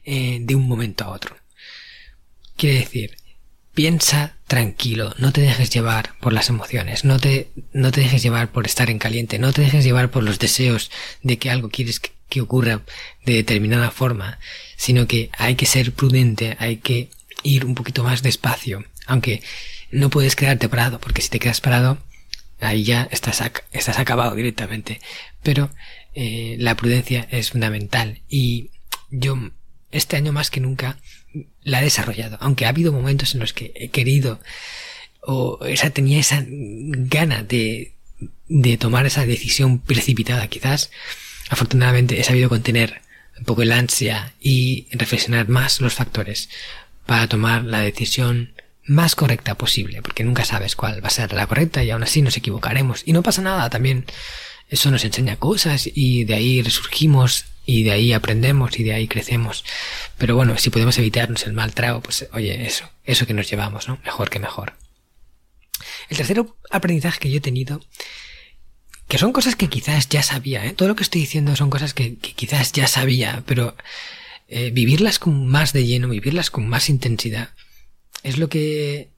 eh, 0.06 0.38
de 0.40 0.54
un 0.54 0.68
momento 0.68 1.04
a 1.04 1.08
otro. 1.08 1.36
Quiere 2.56 2.78
decir, 2.78 3.16
piensa 3.74 4.36
tranquilo, 4.46 5.14
no 5.18 5.32
te 5.32 5.40
dejes 5.40 5.68
llevar 5.70 6.16
por 6.20 6.32
las 6.32 6.48
emociones, 6.48 7.04
no 7.04 7.18
te, 7.18 7.50
no 7.72 7.90
te 7.90 8.00
dejes 8.02 8.22
llevar 8.22 8.50
por 8.52 8.66
estar 8.66 8.88
en 8.88 8.98
caliente, 8.98 9.38
no 9.38 9.52
te 9.52 9.62
dejes 9.62 9.84
llevar 9.84 10.10
por 10.10 10.22
los 10.22 10.38
deseos 10.38 10.90
de 11.22 11.38
que 11.38 11.50
algo 11.50 11.68
quieres 11.68 12.00
que, 12.00 12.40
ocurra 12.40 12.82
de 13.24 13.34
determinada 13.34 13.90
forma, 13.90 14.38
sino 14.76 15.06
que 15.06 15.30
hay 15.36 15.56
que 15.56 15.66
ser 15.66 15.92
prudente, 15.92 16.56
hay 16.58 16.76
que 16.76 17.08
ir 17.42 17.64
un 17.64 17.74
poquito 17.74 18.04
más 18.04 18.22
despacio, 18.22 18.84
aunque 19.06 19.42
no 19.90 20.10
puedes 20.10 20.36
quedarte 20.36 20.68
parado, 20.68 21.00
porque 21.00 21.22
si 21.22 21.30
te 21.30 21.38
quedas 21.38 21.60
parado, 21.60 21.98
ahí 22.60 22.84
ya 22.84 23.08
estás, 23.10 23.42
estás 23.72 23.98
acabado 23.98 24.34
directamente. 24.34 25.00
Pero 25.42 25.70
eh, 26.14 26.56
la 26.58 26.76
prudencia 26.76 27.26
es 27.30 27.50
fundamental 27.50 28.22
y 28.28 28.70
yo 29.10 29.36
este 29.96 30.16
año 30.16 30.32
más 30.32 30.50
que 30.50 30.60
nunca 30.60 30.98
la 31.62 31.80
he 31.80 31.84
desarrollado, 31.84 32.38
aunque 32.40 32.66
ha 32.66 32.70
habido 32.70 32.92
momentos 32.92 33.34
en 33.34 33.40
los 33.40 33.52
que 33.52 33.72
he 33.74 33.88
querido 33.88 34.40
o 35.20 35.58
esa 35.66 35.90
tenía 35.90 36.20
esa 36.20 36.44
gana 36.46 37.42
de, 37.42 37.94
de 38.48 38.76
tomar 38.76 39.06
esa 39.06 39.26
decisión 39.26 39.80
precipitada 39.80 40.46
quizás, 40.48 40.90
afortunadamente 41.48 42.20
he 42.20 42.24
sabido 42.24 42.48
contener 42.48 43.02
un 43.38 43.44
poco 43.44 43.62
el 43.62 43.72
ansia 43.72 44.32
y 44.40 44.86
reflexionar 44.92 45.48
más 45.48 45.80
los 45.80 45.94
factores 45.94 46.48
para 47.04 47.28
tomar 47.28 47.64
la 47.64 47.80
decisión 47.80 48.52
más 48.84 49.14
correcta 49.14 49.56
posible, 49.56 50.00
porque 50.00 50.24
nunca 50.24 50.44
sabes 50.44 50.76
cuál 50.76 51.02
va 51.02 51.08
a 51.08 51.10
ser 51.10 51.32
la 51.32 51.46
correcta 51.46 51.82
y 51.82 51.90
aún 51.90 52.04
así 52.04 52.22
nos 52.22 52.36
equivocaremos. 52.36 53.02
Y 53.04 53.12
no 53.12 53.22
pasa 53.22 53.42
nada, 53.42 53.68
también 53.68 54.06
eso 54.68 54.90
nos 54.90 55.04
enseña 55.04 55.36
cosas 55.36 55.88
y 55.92 56.24
de 56.24 56.34
ahí 56.34 56.62
resurgimos 56.62 57.46
y 57.66 57.82
de 57.82 57.90
ahí 57.90 58.12
aprendemos 58.12 58.78
y 58.78 58.84
de 58.84 58.94
ahí 58.94 59.08
crecemos. 59.08 59.64
Pero 60.16 60.36
bueno, 60.36 60.56
si 60.56 60.70
podemos 60.70 60.96
evitarnos 60.98 61.46
el 61.46 61.52
mal 61.52 61.74
trago, 61.74 62.00
pues 62.00 62.28
oye, 62.32 62.64
eso, 62.64 62.88
eso 63.04 63.26
que 63.26 63.34
nos 63.34 63.50
llevamos, 63.50 63.88
¿no? 63.88 63.98
Mejor 64.04 64.30
que 64.30 64.38
mejor. 64.38 64.74
El 66.08 66.16
tercer 66.16 66.42
aprendizaje 66.70 67.18
que 67.18 67.30
yo 67.30 67.38
he 67.38 67.40
tenido, 67.40 67.82
que 69.08 69.18
son 69.18 69.32
cosas 69.32 69.56
que 69.56 69.68
quizás 69.68 70.08
ya 70.08 70.22
sabía, 70.22 70.64
¿eh? 70.64 70.72
Todo 70.72 70.88
lo 70.88 70.96
que 70.96 71.02
estoy 71.02 71.20
diciendo 71.20 71.56
son 71.56 71.68
cosas 71.68 71.92
que, 71.92 72.16
quizás 72.16 72.72
ya 72.72 72.86
sabía, 72.86 73.42
pero 73.46 73.76
eh, 74.48 74.70
vivirlas 74.70 75.18
con 75.18 75.46
más 75.46 75.72
de 75.72 75.84
lleno, 75.84 76.08
vivirlas 76.08 76.50
con 76.50 76.68
más 76.68 76.88
intensidad, 76.88 77.50
es 78.22 78.38
lo 78.38 78.48
que 78.48 79.10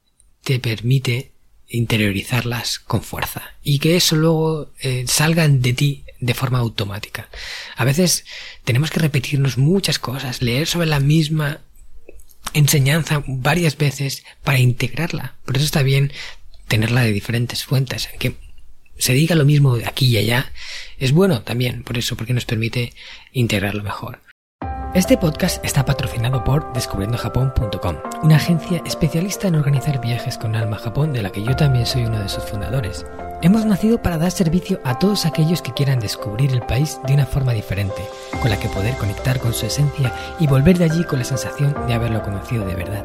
te 0.42 0.58
permite 0.58 1.32
interiorizarlas 1.68 2.78
con 2.78 3.02
fuerza 3.02 3.54
y 3.62 3.78
que 3.78 3.96
eso 3.96 4.16
luego 4.16 4.72
eh, 4.80 5.04
salgan 5.06 5.60
de 5.60 5.72
ti 5.72 6.04
de 6.20 6.34
forma 6.34 6.58
automática. 6.58 7.28
A 7.76 7.84
veces 7.84 8.24
tenemos 8.64 8.90
que 8.90 9.00
repetirnos 9.00 9.58
muchas 9.58 9.98
cosas, 9.98 10.42
leer 10.42 10.66
sobre 10.66 10.86
la 10.86 11.00
misma 11.00 11.60
enseñanza 12.54 13.22
varias 13.26 13.76
veces 13.76 14.24
para 14.42 14.58
integrarla. 14.58 15.34
Por 15.44 15.56
eso 15.56 15.66
está 15.66 15.82
bien 15.82 16.12
tenerla 16.66 17.02
de 17.02 17.12
diferentes 17.12 17.64
fuentes, 17.64 18.08
que 18.18 18.34
se 18.98 19.12
diga 19.12 19.36
lo 19.36 19.44
mismo 19.44 19.78
aquí 19.86 20.06
y 20.06 20.16
allá, 20.18 20.52
es 20.98 21.12
bueno 21.12 21.42
también, 21.42 21.84
por 21.84 21.98
eso, 21.98 22.16
porque 22.16 22.34
nos 22.34 22.44
permite 22.44 22.94
integrarlo 23.32 23.82
mejor. 23.82 24.20
Este 24.94 25.18
podcast 25.18 25.62
está 25.62 25.84
patrocinado 25.84 26.42
por 26.42 26.72
descubriendojapón.com, 26.72 27.96
una 28.22 28.36
agencia 28.36 28.82
especialista 28.86 29.46
en 29.46 29.56
organizar 29.56 30.00
viajes 30.00 30.38
con 30.38 30.56
alma 30.56 30.76
a 30.76 30.80
Japón 30.80 31.12
de 31.12 31.20
la 31.20 31.30
que 31.30 31.42
yo 31.42 31.54
también 31.54 31.84
soy 31.84 32.06
uno 32.06 32.18
de 32.18 32.28
sus 32.30 32.42
fundadores. 32.44 33.04
Hemos 33.42 33.66
nacido 33.66 34.00
para 34.00 34.16
dar 34.16 34.30
servicio 34.30 34.80
a 34.84 34.98
todos 34.98 35.26
aquellos 35.26 35.60
que 35.60 35.74
quieran 35.74 36.00
descubrir 36.00 36.52
el 36.52 36.62
país 36.62 36.98
de 37.06 37.12
una 37.12 37.26
forma 37.26 37.52
diferente, 37.52 38.02
con 38.40 38.50
la 38.50 38.58
que 38.58 38.68
poder 38.68 38.96
conectar 38.96 39.38
con 39.38 39.52
su 39.52 39.66
esencia 39.66 40.10
y 40.40 40.46
volver 40.46 40.78
de 40.78 40.84
allí 40.84 41.04
con 41.04 41.18
la 41.18 41.24
sensación 41.26 41.76
de 41.86 41.92
haberlo 41.92 42.22
conocido 42.22 42.64
de 42.64 42.74
verdad 42.74 43.04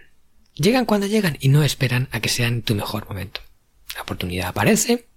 Llegan 0.61 0.85
cuando 0.85 1.07
llegan 1.07 1.37
y 1.39 1.49
no 1.49 1.63
esperan 1.63 2.07
a 2.11 2.19
que 2.19 2.29
sean 2.29 2.61
tu 2.61 2.75
mejor 2.75 3.07
momento. 3.07 3.41
La 3.95 4.03
oportunidad 4.03 4.49
aparece, 4.49 5.07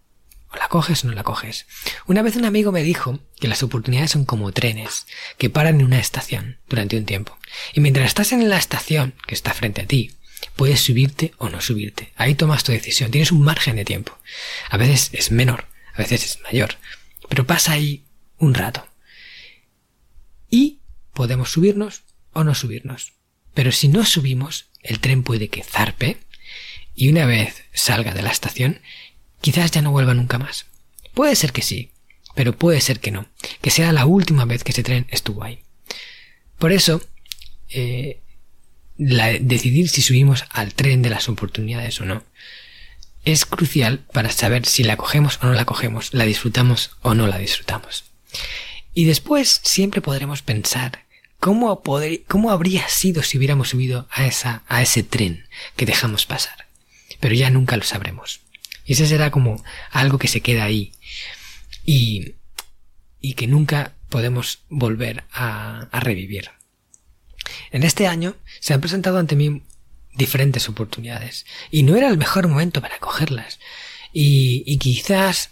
o 0.51 0.57
la 0.57 0.69
coges 0.69 1.05
o 1.05 1.09
no 1.09 1.13
la 1.13 1.23
coges. 1.23 1.67
Una 2.07 2.23
vez 2.23 2.37
un 2.37 2.47
amigo 2.47 2.73
me 2.73 2.83
dijo 2.83 3.21
que 3.39 3.49
las 3.49 3.63
oportunidades 3.63 4.13
son 4.13 4.25
como 4.25 4.53
trenes 4.53 5.07
que 5.37 5.51
paran 5.51 5.81
en 5.81 5.85
una 5.85 5.99
estación 5.99 6.61
durante 6.67 6.97
un 6.97 7.05
tiempo. 7.05 7.37
Y 7.75 7.81
mientras 7.81 8.07
estás 8.07 8.33
en 8.33 8.49
la 8.49 8.57
estación 8.57 9.13
que 9.27 9.35
está 9.35 9.53
frente 9.53 9.83
a 9.83 9.87
ti, 9.87 10.13
puedes 10.57 10.81
subirte 10.81 11.35
o 11.37 11.51
no 11.51 11.61
subirte. 11.61 12.15
Ahí 12.17 12.35
tomas 12.35 12.65
tu 12.65 12.73
decisión. 12.73 13.11
Tienes 13.11 13.31
un 13.31 13.43
margen 13.43 13.77
de 13.77 13.85
tiempo. 13.85 14.19
A 14.71 14.79
veces 14.79 15.11
es 15.13 15.31
menor, 15.31 15.67
a 15.93 15.99
veces 15.99 16.25
es 16.25 16.41
mayor. 16.45 16.77
Pero 17.29 17.47
pasa 17.47 17.73
ahí 17.73 18.07
un 18.39 18.55
rato. 18.55 18.87
Y 20.49 20.79
podemos 21.13 21.51
subirnos 21.51 22.05
o 22.33 22.45
no 22.45 22.55
subirnos. 22.55 23.13
Pero 23.55 23.73
si 23.73 23.89
no 23.89 24.05
subimos, 24.05 24.67
el 24.83 25.01
tren 25.01 25.23
puede 25.23 25.49
que 25.49 25.63
zarpe 25.63 26.19
y 26.95 27.09
una 27.09 27.27
vez 27.27 27.65
salga 27.73 28.13
de 28.13 28.23
la 28.23 28.31
estación, 28.31 28.81
quizás 29.41 29.71
ya 29.71 29.83
no 29.83 29.91
vuelva 29.91 30.15
nunca 30.15 30.39
más. 30.39 30.67
Puede 31.15 31.37
ser 31.37 31.53
que 31.53 31.63
sí, 31.63 31.91
pero 32.35 32.57
puede 32.57 32.81
ser 32.81 33.01
que 33.01 33.11
no, 33.11 33.27
que 33.61 33.71
sea 33.71 33.93
la 33.93 34.07
última 34.07 34.45
vez 34.45 34.65
que 34.65 34.73
ese 34.73 34.83
tren 34.83 35.07
estuvo 35.11 35.45
ahí. 35.45 35.61
Por 36.59 36.73
eso, 36.73 37.01
eh, 37.69 38.21
decidir 38.97 39.89
si 39.89 40.03
subimos 40.03 40.45
al 40.51 40.75
tren 40.75 41.03
de 41.03 41.11
las 41.11 41.29
oportunidades 41.29 42.01
o 42.01 42.05
no 42.05 42.23
es 43.25 43.47
crucial 43.47 44.01
para 44.13 44.31
saber 44.31 44.67
si 44.67 44.85
la 44.85 44.97
cogemos 44.97 45.39
o 45.43 45.47
no 45.47 45.55
la 45.55 45.65
cogemos, 45.65 46.13
la 46.13 46.25
disfrutamos 46.25 46.91
o 47.03 47.15
no 47.15 47.27
la 47.27 47.39
disfrutamos. 47.39 48.05
Y 48.93 49.07
después 49.07 49.61
siempre 49.65 50.01
podremos 50.01 50.43
pensar 50.43 51.04
¿Cómo, 51.45 51.83
¿Cómo 52.27 52.51
habría 52.51 52.89
sido 52.89 53.23
si 53.23 53.37
hubiéramos 53.37 53.69
subido 53.69 54.09
a, 54.11 54.25
esa, 54.25 54.63
a 54.67 54.81
ese 54.81 55.03
tren 55.03 55.47
que 55.77 55.85
dejamos 55.85 56.25
pasar? 56.25 56.69
Pero 57.21 57.35
ya 57.35 57.51
nunca 57.51 57.77
lo 57.77 57.83
sabremos. 57.83 58.41
Y 58.87 58.95
ese 58.95 59.07
será 59.07 59.31
como 59.31 59.63
algo 59.91 60.17
que 60.17 60.27
se 60.27 60.41
queda 60.41 60.65
ahí 60.65 60.93
y, 61.85 62.37
y 63.21 63.35
que 63.35 63.47
nunca 63.47 63.93
podemos 64.09 64.61
volver 64.71 65.25
a, 65.35 65.87
revivir. 65.93 66.51
En 67.73 67.83
este 67.83 68.07
año 68.07 68.37
se 68.61 68.73
han 68.73 68.81
presentado 68.81 69.19
ante 69.19 69.37
mí 69.37 69.65
diferentes 70.15 70.67
oportunidades 70.71 71.45
y 71.71 71.83
no 71.83 71.95
era 71.95 72.09
el 72.09 72.17
mejor 72.17 72.49
momento 72.49 72.81
para 72.81 72.99
cogerlas. 73.01 73.61
Y, 74.15 74.65
y 74.65 74.79
quizás 74.79 75.51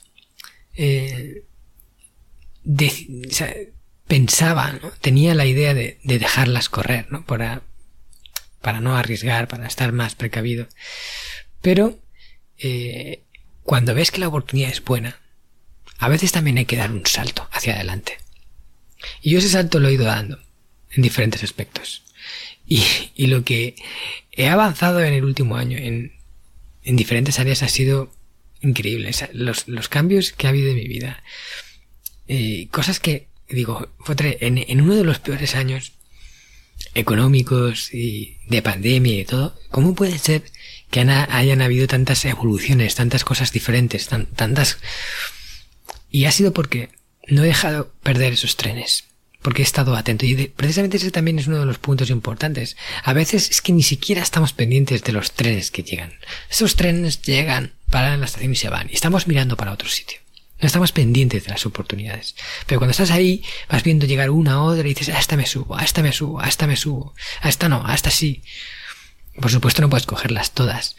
eh, 0.75 1.45
pensaba, 4.13 4.79
tenía 5.01 5.35
la 5.35 5.47
idea 5.47 5.73
de, 5.73 5.99
de, 6.03 6.19
dejarlas 6.19 6.69
correr, 6.69 7.11
¿no? 7.11 7.25
Para, 7.25 7.63
no 8.83 8.95
arriesgar, 8.95 9.49
para 9.49 9.67
estar 9.67 9.91
más 9.93 10.15
precavido. 10.15 10.69
Pero 11.63 11.99
eh, 12.59 13.23
cuando 13.63 13.95
ves 13.95 14.11
que 14.11 14.21
la 14.21 14.29
oportunidad 14.29 14.69
es 14.69 14.85
buena, 14.85 15.19
a 15.97 16.11
veces 16.11 16.31
también 16.31 16.59
hay 16.59 16.67
que 16.67 16.77
dar 16.77 16.93
un 16.93 17.07
salto 17.07 17.49
hacia 17.53 17.73
adelante. 17.73 18.19
Y 19.23 19.31
yo 19.31 19.39
ese 19.39 19.49
salto 19.49 19.81
lo 19.81 19.89
he 19.89 19.95
ido 19.95 20.05
dando 20.05 20.39
en 20.91 21.01
diferentes 21.01 21.43
aspectos. 21.43 22.03
Y, 22.67 22.85
lo 23.29 23.45
que 23.45 23.77
he 24.31 24.47
avanzado 24.47 25.03
en 25.03 25.15
el 25.15 25.25
último 25.25 25.57
año 25.57 25.79
en, 25.79 26.13
en 26.83 26.97
diferentes 26.97 27.39
áreas 27.39 27.63
ha 27.63 27.69
sido 27.71 28.13
increíble. 28.61 29.11
los, 29.33 29.69
los, 29.69 29.89
cambios 29.89 30.33
que 30.33 30.49
ha 30.49 30.51
habido 30.51 30.69
en 30.69 30.77
mi 30.77 30.87
vida. 30.87 31.23
Eh, 32.29 32.69
cosas 32.71 33.01
que 33.01 33.32
digo, 33.53 33.89
en, 34.09 34.59
en 34.59 34.81
uno 34.81 34.95
de 34.97 35.05
los 35.05 35.19
peores 35.19 35.55
años 35.55 35.93
económicos 36.95 37.93
y 37.95 38.39
de 38.49 38.63
pandemia 38.63 39.21
y 39.21 39.25
todo, 39.25 39.57
¿cómo 39.71 39.95
puede 39.95 40.19
ser 40.19 40.43
que 40.91 41.01
hayan 41.01 41.63
habido 41.63 41.87
tantas 41.87 42.25
evoluciones, 42.25 42.95
tantas 42.95 43.25
cosas 43.25 43.53
diferentes, 43.53 44.09
tantas... 44.09 44.79
Y 46.11 46.27
ha 46.27 46.33
sido 46.33 46.53
porque 46.53 46.91
no 47.27 47.43
he 47.43 47.47
dejado 47.47 47.91
perder 48.03 48.35
esos 48.35 48.57
trenes, 48.57 49.05
porque 49.41 49.63
he 49.63 49.65
estado 49.65 49.97
atento. 49.97 50.27
Y 50.27 50.49
precisamente 50.49 50.99
ese 50.99 51.11
también 51.11 51.39
es 51.39 51.47
uno 51.47 51.61
de 51.61 51.65
los 51.65 51.79
puntos 51.79 52.11
importantes. 52.11 52.77
A 53.05 53.15
veces 53.15 53.51
es 53.51 53.63
que 53.63 53.73
ni 53.73 53.83
siquiera 53.83 54.23
estamos 54.23 54.53
pendientes 54.53 55.03
de 55.03 55.13
los 55.13 55.33
trenes 55.33 55.71
que 55.71 55.83
llegan. 55.83 56.13
Esos 56.51 56.77
trenes 56.77 57.23
llegan, 57.23 57.73
paran 57.89 58.15
en 58.15 58.21
la 58.21 58.27
estación 58.27 58.53
y 58.53 58.57
se 58.57 58.69
van. 58.69 58.91
Y 58.91 58.95
estamos 58.95 59.27
mirando 59.27 59.57
para 59.57 59.73
otro 59.73 59.89
sitio. 59.89 60.19
No 60.63 60.67
estamos 60.67 60.93
pendientes 60.93 61.45
de 61.45 61.51
las 61.51 61.67
oportunidades. 61.67 62.37
Pero 62.67 62.79
cuando 62.79 62.93
estás 62.93 63.11
ahí, 63.11 63.43
vas 63.69 63.83
viendo 63.83 64.07
llegar 64.07 64.31
una 64.31 64.53
a 64.53 64.63
otra 64.63 64.87
y 64.87 64.95
dices, 64.95 65.09
a 65.09 65.19
esta 65.19 65.37
me 65.37 65.45
subo, 65.45 65.77
a 65.77 65.83
esta 65.83 66.03
me 66.03 66.13
subo, 66.13 66.41
a 66.41 66.49
esta 66.49 66.69
me 66.69 66.77
subo, 66.77 67.15
a 67.41 67.49
esta 67.49 67.69
no, 67.69 67.85
a 67.85 67.93
esta 67.95 68.11
sí. 68.11 68.43
Por 69.35 69.51
supuesto 69.51 69.83
no 69.83 69.91
puedes 69.91 70.07
cogerlas 70.07 70.53
todas. 70.53 70.95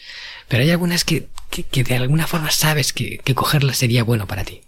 Pero 0.50 0.64
hay 0.64 0.72
algunas 0.72 1.06
que, 1.06 1.30
que, 1.50 1.84
de 1.86 1.96
alguna 1.96 2.28
forma 2.28 2.52
sabes 2.52 2.92
que, 2.92 3.20
que 3.20 3.36
cogerlas 3.36 3.78
sería 3.78 4.04
bueno 4.04 4.28
para 4.28 4.44
ti. 4.44 4.64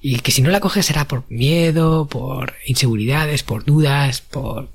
Y 0.00 0.20
que 0.20 0.30
si 0.30 0.40
no 0.40 0.50
la 0.50 0.60
coges 0.60 0.86
será 0.86 1.08
por 1.08 1.24
miedo, 1.28 2.06
por 2.06 2.54
inseguridades, 2.64 3.42
por 3.42 3.64
dudas, 3.64 4.20
por 4.20 4.70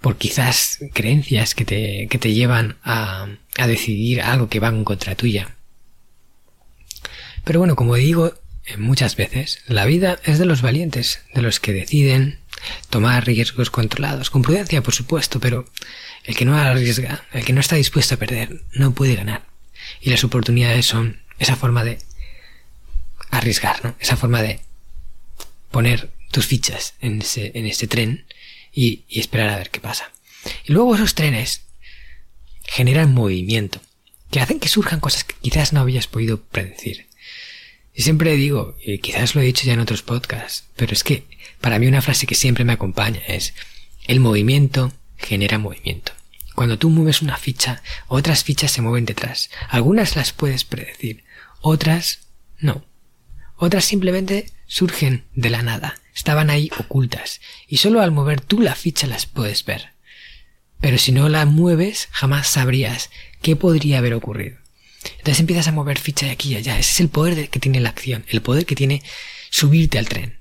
por 0.00 0.18
quizás 0.18 0.78
creencias 0.92 1.54
que 1.54 1.64
te, 1.64 2.06
que 2.08 2.18
te 2.18 2.32
llevan 2.32 2.76
a, 2.84 3.26
a 3.58 3.66
decidir 3.66 4.22
algo 4.22 4.48
que 4.48 4.60
va 4.60 4.68
en 4.68 4.84
contra 4.84 5.16
tuya. 5.16 5.55
Pero 7.46 7.60
bueno, 7.60 7.76
como 7.76 7.94
digo 7.94 8.34
muchas 8.76 9.14
veces, 9.14 9.60
la 9.68 9.84
vida 9.86 10.18
es 10.24 10.40
de 10.40 10.46
los 10.46 10.62
valientes, 10.62 11.20
de 11.32 11.42
los 11.42 11.60
que 11.60 11.72
deciden 11.72 12.40
tomar 12.90 13.24
riesgos 13.24 13.70
controlados, 13.70 14.30
con 14.30 14.42
prudencia 14.42 14.82
por 14.82 14.92
supuesto, 14.92 15.38
pero 15.38 15.64
el 16.24 16.34
que 16.34 16.44
no 16.44 16.58
arriesga, 16.58 17.24
el 17.32 17.44
que 17.44 17.52
no 17.52 17.60
está 17.60 17.76
dispuesto 17.76 18.16
a 18.16 18.18
perder, 18.18 18.64
no 18.72 18.94
puede 18.94 19.14
ganar. 19.14 19.46
Y 20.00 20.10
las 20.10 20.24
oportunidades 20.24 20.86
son 20.86 21.22
esa 21.38 21.54
forma 21.54 21.84
de 21.84 22.00
arriesgar, 23.30 23.84
¿no? 23.84 23.94
Esa 24.00 24.16
forma 24.16 24.42
de 24.42 24.58
poner 25.70 26.10
tus 26.32 26.46
fichas 26.46 26.94
en 27.00 27.22
ese, 27.22 27.52
en 27.54 27.66
ese 27.66 27.86
tren 27.86 28.26
y, 28.72 29.04
y 29.08 29.20
esperar 29.20 29.50
a 29.50 29.58
ver 29.58 29.70
qué 29.70 29.78
pasa. 29.78 30.10
Y 30.64 30.72
luego 30.72 30.96
esos 30.96 31.14
trenes 31.14 31.62
generan 32.64 33.14
movimiento, 33.14 33.80
que 34.32 34.40
hacen 34.40 34.58
que 34.58 34.66
surjan 34.68 34.98
cosas 34.98 35.22
que 35.22 35.36
quizás 35.40 35.72
no 35.72 35.78
habías 35.78 36.08
podido 36.08 36.42
predecir. 36.42 37.06
Y 37.96 38.02
siempre 38.02 38.36
digo, 38.36 38.76
y 38.84 38.98
quizás 38.98 39.34
lo 39.34 39.40
he 39.40 39.44
dicho 39.44 39.64
ya 39.64 39.72
en 39.72 39.80
otros 39.80 40.02
podcasts, 40.02 40.64
pero 40.76 40.92
es 40.92 41.02
que 41.02 41.24
para 41.62 41.78
mí 41.78 41.86
una 41.86 42.02
frase 42.02 42.26
que 42.26 42.34
siempre 42.34 42.62
me 42.62 42.74
acompaña 42.74 43.20
es, 43.26 43.54
el 44.06 44.20
movimiento 44.20 44.92
genera 45.16 45.58
movimiento. 45.58 46.12
Cuando 46.54 46.78
tú 46.78 46.90
mueves 46.90 47.22
una 47.22 47.38
ficha, 47.38 47.82
otras 48.06 48.44
fichas 48.44 48.70
se 48.70 48.82
mueven 48.82 49.06
detrás. 49.06 49.48
Algunas 49.70 50.14
las 50.14 50.32
puedes 50.32 50.64
predecir, 50.64 51.24
otras 51.62 52.28
no. 52.58 52.84
Otras 53.56 53.86
simplemente 53.86 54.52
surgen 54.66 55.24
de 55.34 55.48
la 55.48 55.62
nada, 55.62 55.98
estaban 56.14 56.50
ahí 56.50 56.70
ocultas, 56.78 57.40
y 57.66 57.78
solo 57.78 58.02
al 58.02 58.12
mover 58.12 58.42
tú 58.42 58.60
la 58.60 58.74
ficha 58.74 59.06
las 59.06 59.24
puedes 59.24 59.64
ver. 59.64 59.92
Pero 60.82 60.98
si 60.98 61.12
no 61.12 61.30
la 61.30 61.46
mueves, 61.46 62.08
jamás 62.10 62.46
sabrías 62.46 63.08
qué 63.40 63.56
podría 63.56 63.98
haber 63.98 64.12
ocurrido. 64.12 64.58
Entonces 65.18 65.40
empiezas 65.40 65.68
a 65.68 65.72
mover 65.72 65.98
ficha 65.98 66.26
de 66.26 66.32
aquí 66.32 66.52
y 66.52 66.56
allá. 66.56 66.78
Ese 66.78 66.92
es 66.92 67.00
el 67.00 67.08
poder 67.08 67.48
que 67.48 67.60
tiene 67.60 67.80
la 67.80 67.90
acción, 67.90 68.24
el 68.28 68.42
poder 68.42 68.66
que 68.66 68.74
tiene 68.74 69.02
subirte 69.50 69.98
al 69.98 70.08
tren. 70.08 70.40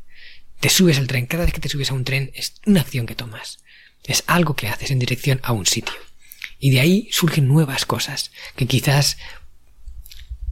Te 0.59 0.69
subes 0.69 0.97
al 0.97 1.07
tren, 1.07 1.25
cada 1.25 1.45
vez 1.45 1.53
que 1.53 1.59
te 1.59 1.69
subes 1.69 1.91
a 1.91 1.93
un 1.93 2.03
tren 2.03 2.31
es 2.33 2.55
una 2.65 2.81
acción 2.81 3.05
que 3.05 3.15
tomas. 3.15 3.59
Es 4.03 4.23
algo 4.27 4.55
que 4.55 4.67
haces 4.67 4.91
en 4.91 4.99
dirección 4.99 5.39
a 5.43 5.51
un 5.51 5.65
sitio. 5.65 5.95
Y 6.59 6.71
de 6.71 6.79
ahí 6.79 7.09
surgen 7.11 7.47
nuevas 7.47 7.85
cosas 7.85 8.31
que 8.55 8.67
quizás 8.67 9.17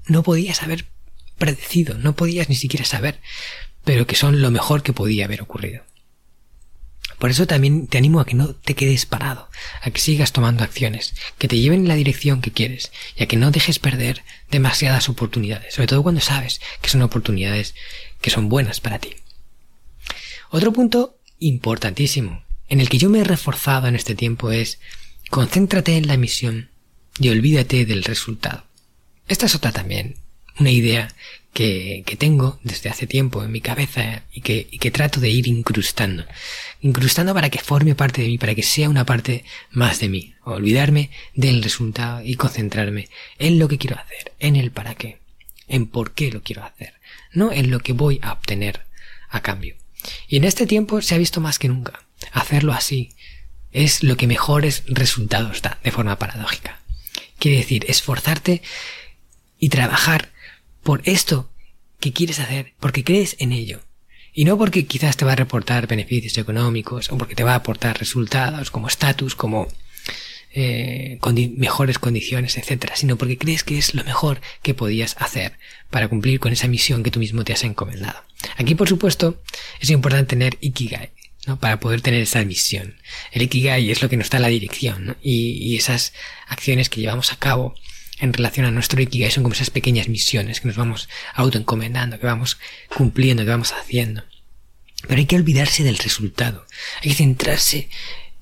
no 0.07 0.23
podías 0.23 0.61
haber 0.63 0.85
predecido, 1.37 1.97
no 1.97 2.15
podías 2.15 2.49
ni 2.49 2.55
siquiera 2.55 2.85
saber, 2.85 3.19
pero 3.83 4.07
que 4.07 4.15
son 4.15 4.41
lo 4.41 4.51
mejor 4.51 4.83
que 4.83 4.93
podía 4.93 5.25
haber 5.25 5.41
ocurrido. 5.41 5.83
Por 7.23 7.31
eso 7.31 7.47
también 7.47 7.87
te 7.87 7.97
animo 7.97 8.19
a 8.19 8.25
que 8.25 8.35
no 8.35 8.53
te 8.53 8.75
quedes 8.75 9.05
parado, 9.05 9.49
a 9.81 9.91
que 9.91 10.01
sigas 10.01 10.33
tomando 10.33 10.61
acciones, 10.61 11.15
que 11.37 11.47
te 11.47 11.57
lleven 11.57 11.83
en 11.83 11.87
la 11.87 11.95
dirección 11.95 12.41
que 12.41 12.51
quieres 12.51 12.91
y 13.15 13.23
a 13.23 13.27
que 13.27 13.37
no 13.37 13.49
dejes 13.49 13.79
perder 13.79 14.25
demasiadas 14.51 15.07
oportunidades, 15.07 15.73
sobre 15.73 15.87
todo 15.87 16.03
cuando 16.03 16.19
sabes 16.19 16.59
que 16.81 16.89
son 16.89 17.01
oportunidades 17.01 17.75
que 18.19 18.29
son 18.29 18.49
buenas 18.49 18.81
para 18.81 18.99
ti. 18.99 19.15
Otro 20.49 20.73
punto 20.73 21.17
importantísimo 21.39 22.43
en 22.67 22.81
el 22.81 22.89
que 22.89 22.97
yo 22.97 23.09
me 23.09 23.21
he 23.21 23.23
reforzado 23.23 23.87
en 23.87 23.95
este 23.95 24.15
tiempo 24.15 24.51
es 24.51 24.79
concéntrate 25.29 25.95
en 25.95 26.07
la 26.07 26.17
misión 26.17 26.71
y 27.19 27.29
olvídate 27.29 27.85
del 27.85 28.03
resultado. 28.03 28.65
Esta 29.29 29.45
es 29.45 29.55
otra 29.55 29.71
también, 29.71 30.17
una 30.59 30.71
idea 30.71 31.13
que, 31.53 32.03
que, 32.05 32.15
tengo 32.15 32.59
desde 32.63 32.89
hace 32.89 33.05
tiempo 33.05 33.43
en 33.43 33.51
mi 33.51 33.61
cabeza 33.61 34.23
y 34.31 34.41
que, 34.41 34.67
y 34.71 34.79
que 34.79 34.91
trato 34.91 35.19
de 35.19 35.29
ir 35.29 35.47
incrustando. 35.47 36.25
Incrustando 36.81 37.33
para 37.33 37.49
que 37.49 37.59
forme 37.59 37.95
parte 37.95 38.21
de 38.21 38.27
mí, 38.27 38.37
para 38.37 38.55
que 38.55 38.63
sea 38.63 38.89
una 38.89 39.05
parte 39.05 39.45
más 39.71 39.99
de 39.99 40.09
mí. 40.09 40.33
Olvidarme 40.43 41.11
del 41.35 41.61
resultado 41.63 42.21
y 42.23 42.35
concentrarme 42.35 43.09
en 43.37 43.59
lo 43.59 43.67
que 43.67 43.77
quiero 43.77 43.97
hacer, 43.97 44.33
en 44.39 44.55
el 44.55 44.71
para 44.71 44.95
qué, 44.95 45.19
en 45.67 45.85
por 45.85 46.13
qué 46.13 46.31
lo 46.31 46.41
quiero 46.41 46.63
hacer, 46.63 46.93
no 47.31 47.51
en 47.51 47.69
lo 47.69 47.79
que 47.79 47.93
voy 47.93 48.19
a 48.23 48.33
obtener 48.33 48.81
a 49.29 49.41
cambio. 49.41 49.75
Y 50.27 50.37
en 50.37 50.43
este 50.43 50.65
tiempo 50.65 51.01
se 51.01 51.15
ha 51.15 51.19
visto 51.19 51.39
más 51.39 51.59
que 51.59 51.69
nunca. 51.69 52.03
Hacerlo 52.31 52.73
así 52.73 53.13
es 53.71 54.03
lo 54.03 54.17
que 54.17 54.27
mejores 54.27 54.83
resultados 54.87 55.61
da, 55.61 55.79
de 55.83 55.91
forma 55.91 56.17
paradójica. 56.17 56.79
Quiere 57.39 57.57
decir, 57.57 57.85
esforzarte 57.87 58.61
y 59.59 59.69
trabajar 59.69 60.32
por 60.83 61.01
esto 61.05 61.49
que 61.99 62.13
quieres 62.13 62.39
hacer, 62.39 62.73
porque 62.79 63.03
crees 63.03 63.35
en 63.39 63.51
ello. 63.51 63.81
Y 64.33 64.45
no 64.45 64.57
porque 64.57 64.85
quizás 64.85 65.15
te 65.15 65.25
va 65.25 65.33
a 65.33 65.37
reportar 65.37 65.87
beneficios 65.87 66.37
económicos 66.37 67.11
o 67.11 67.17
porque 67.17 67.35
te 67.35 67.43
va 67.43 67.53
a 67.53 67.57
aportar 67.57 67.99
resultados 67.99 68.71
como 68.71 68.87
estatus, 68.87 69.35
como 69.35 69.67
eh, 70.53 71.19
mejores 71.55 71.99
condiciones, 71.99 72.57
etcétera, 72.57 72.95
sino 72.95 73.15
porque 73.15 73.37
crees 73.37 73.63
que 73.63 73.77
es 73.77 73.93
lo 73.95 74.03
mejor 74.03 74.41
que 74.61 74.73
podías 74.73 75.15
hacer 75.19 75.53
para 75.89 76.07
cumplir 76.07 76.39
con 76.39 76.51
esa 76.51 76.67
misión 76.67 77.03
que 77.03 77.11
tú 77.11 77.19
mismo 77.19 77.43
te 77.43 77.53
has 77.53 77.63
encomendado. 77.63 78.23
Aquí, 78.57 78.75
por 78.75 78.89
supuesto, 78.89 79.41
es 79.79 79.89
importante 79.89 80.31
tener 80.31 80.57
Ikigai, 80.61 81.11
¿no? 81.47 81.59
Para 81.59 81.79
poder 81.79 82.01
tener 82.01 82.21
esa 82.21 82.43
misión. 82.43 82.97
El 83.31 83.43
Ikigai 83.43 83.89
es 83.89 84.01
lo 84.01 84.09
que 84.09 84.17
nos 84.17 84.29
da 84.29 84.39
la 84.39 84.49
dirección, 84.49 85.15
y, 85.21 85.51
y, 85.61 85.75
esas 85.75 86.13
acciones 86.47 86.89
que 86.89 87.01
llevamos 87.01 87.31
a 87.31 87.37
cabo 87.37 87.75
en 88.23 88.31
relación 88.31 88.65
a 88.65 88.71
nuestro 88.71 89.01
Ikigai 89.01 89.31
son 89.31 89.43
como 89.43 89.53
esas 89.53 89.69
pequeñas 89.69 90.07
misiones 90.07 90.61
que 90.61 90.67
nos 90.69 90.77
vamos 90.77 91.09
autoencomendando, 91.33 92.17
que 92.19 92.25
vamos 92.25 92.57
cumpliendo, 92.95 93.43
que 93.43 93.49
vamos 93.49 93.73
haciendo. 93.73 94.23
Pero 95.05 95.19
hay 95.19 95.25
que 95.25 95.35
olvidarse 95.35 95.83
del 95.83 95.97
resultado. 95.97 96.65
Hay 97.01 97.09
que 97.09 97.15
centrarse 97.15 97.89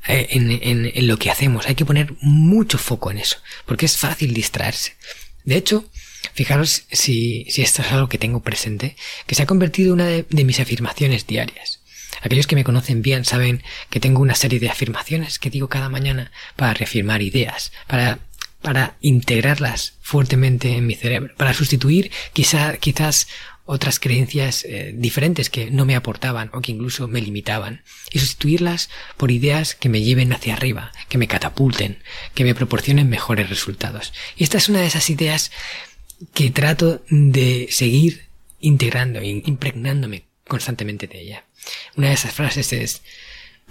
eh, 0.08 0.28
en, 0.30 0.52
en, 0.94 1.08
lo 1.08 1.18
que 1.18 1.32
hacemos. 1.32 1.66
Hay 1.66 1.74
que 1.74 1.86
poner 1.86 2.14
mucho 2.22 2.78
foco 2.78 3.10
en 3.10 3.18
eso, 3.18 3.38
porque 3.66 3.88
es 3.88 3.98
fácil 3.98 4.36
distraerse. 4.36 4.98
De 5.46 5.56
hecho, 5.56 5.90
fijaros 6.36 6.84
si, 6.92 7.48
si 7.50 7.64
esto 7.64 7.82
es 7.82 7.92
algo 7.92 8.08
que 8.08 8.20
tengo 8.20 8.42
presente, 8.42 8.96
que 9.26 9.34
se 9.34 9.42
ha 9.42 9.48
convertido 9.48 9.88
en 9.88 9.94
una 9.94 10.06
de, 10.06 10.28
de 10.30 10.44
mis 10.44 10.60
afirmaciones 10.60 11.26
diarias. 11.26 11.80
Aquellos 12.22 12.46
que 12.46 12.56
me 12.56 12.64
conocen 12.64 13.02
bien 13.02 13.26
saben 13.26 13.64
que 13.90 14.00
tengo 14.00 14.22
una 14.22 14.36
serie 14.36 14.60
de 14.60 14.70
afirmaciones 14.70 15.40
que 15.40 15.50
digo 15.50 15.70
cada 15.70 15.90
mañana 15.90 16.32
para 16.56 16.76
reafirmar 16.76 17.24
ideas, 17.24 17.72
para 17.88 18.20
para 18.62 18.98
integrarlas 19.02 19.98
fuertemente 20.02 20.76
en 20.78 20.86
mi 20.86 20.96
cerebro, 20.96 21.34
para 21.36 21.54
sustituir 21.54 22.12
quizá, 22.34 22.78
quizás 22.78 23.28
otras 23.66 24.00
creencias 24.00 24.66
eh, 24.66 24.94
diferentes 24.96 25.50
que 25.50 25.72
no 25.72 25.86
me 25.86 25.96
aportaban 25.96 26.50
o 26.54 26.62
que 26.62 26.72
incluso 26.72 27.08
me 27.08 27.22
limitaban 27.22 27.84
y 28.12 28.20
sustituirlas 28.20 28.90
por 29.18 29.32
ideas 29.32 29.76
que 29.76 29.90
me 29.90 30.02
lleven 30.02 30.34
hacia 30.34 30.54
arriba, 30.54 30.92
que 31.10 31.18
me 31.18 31.28
catapulten, 31.28 32.00
que 32.34 32.44
me 32.44 32.56
proporcionen 32.56 33.10
mejores 33.10 33.50
resultados. 33.50 34.14
Y 34.36 34.44
esta 34.44 34.58
es 34.58 34.68
una 34.68 34.82
de 34.82 34.88
esas 34.88 35.10
ideas 35.10 35.52
que 36.34 36.52
trato 36.52 37.04
de 37.10 37.68
seguir 37.72 38.26
integrando 38.60 39.20
e 39.20 39.42
impregnándome 39.46 40.26
constantemente 40.48 41.08
de 41.08 41.22
ella. 41.22 41.46
Una 41.96 42.08
de 42.08 42.14
esas 42.14 42.34
frases 42.34 42.74
es 42.74 43.02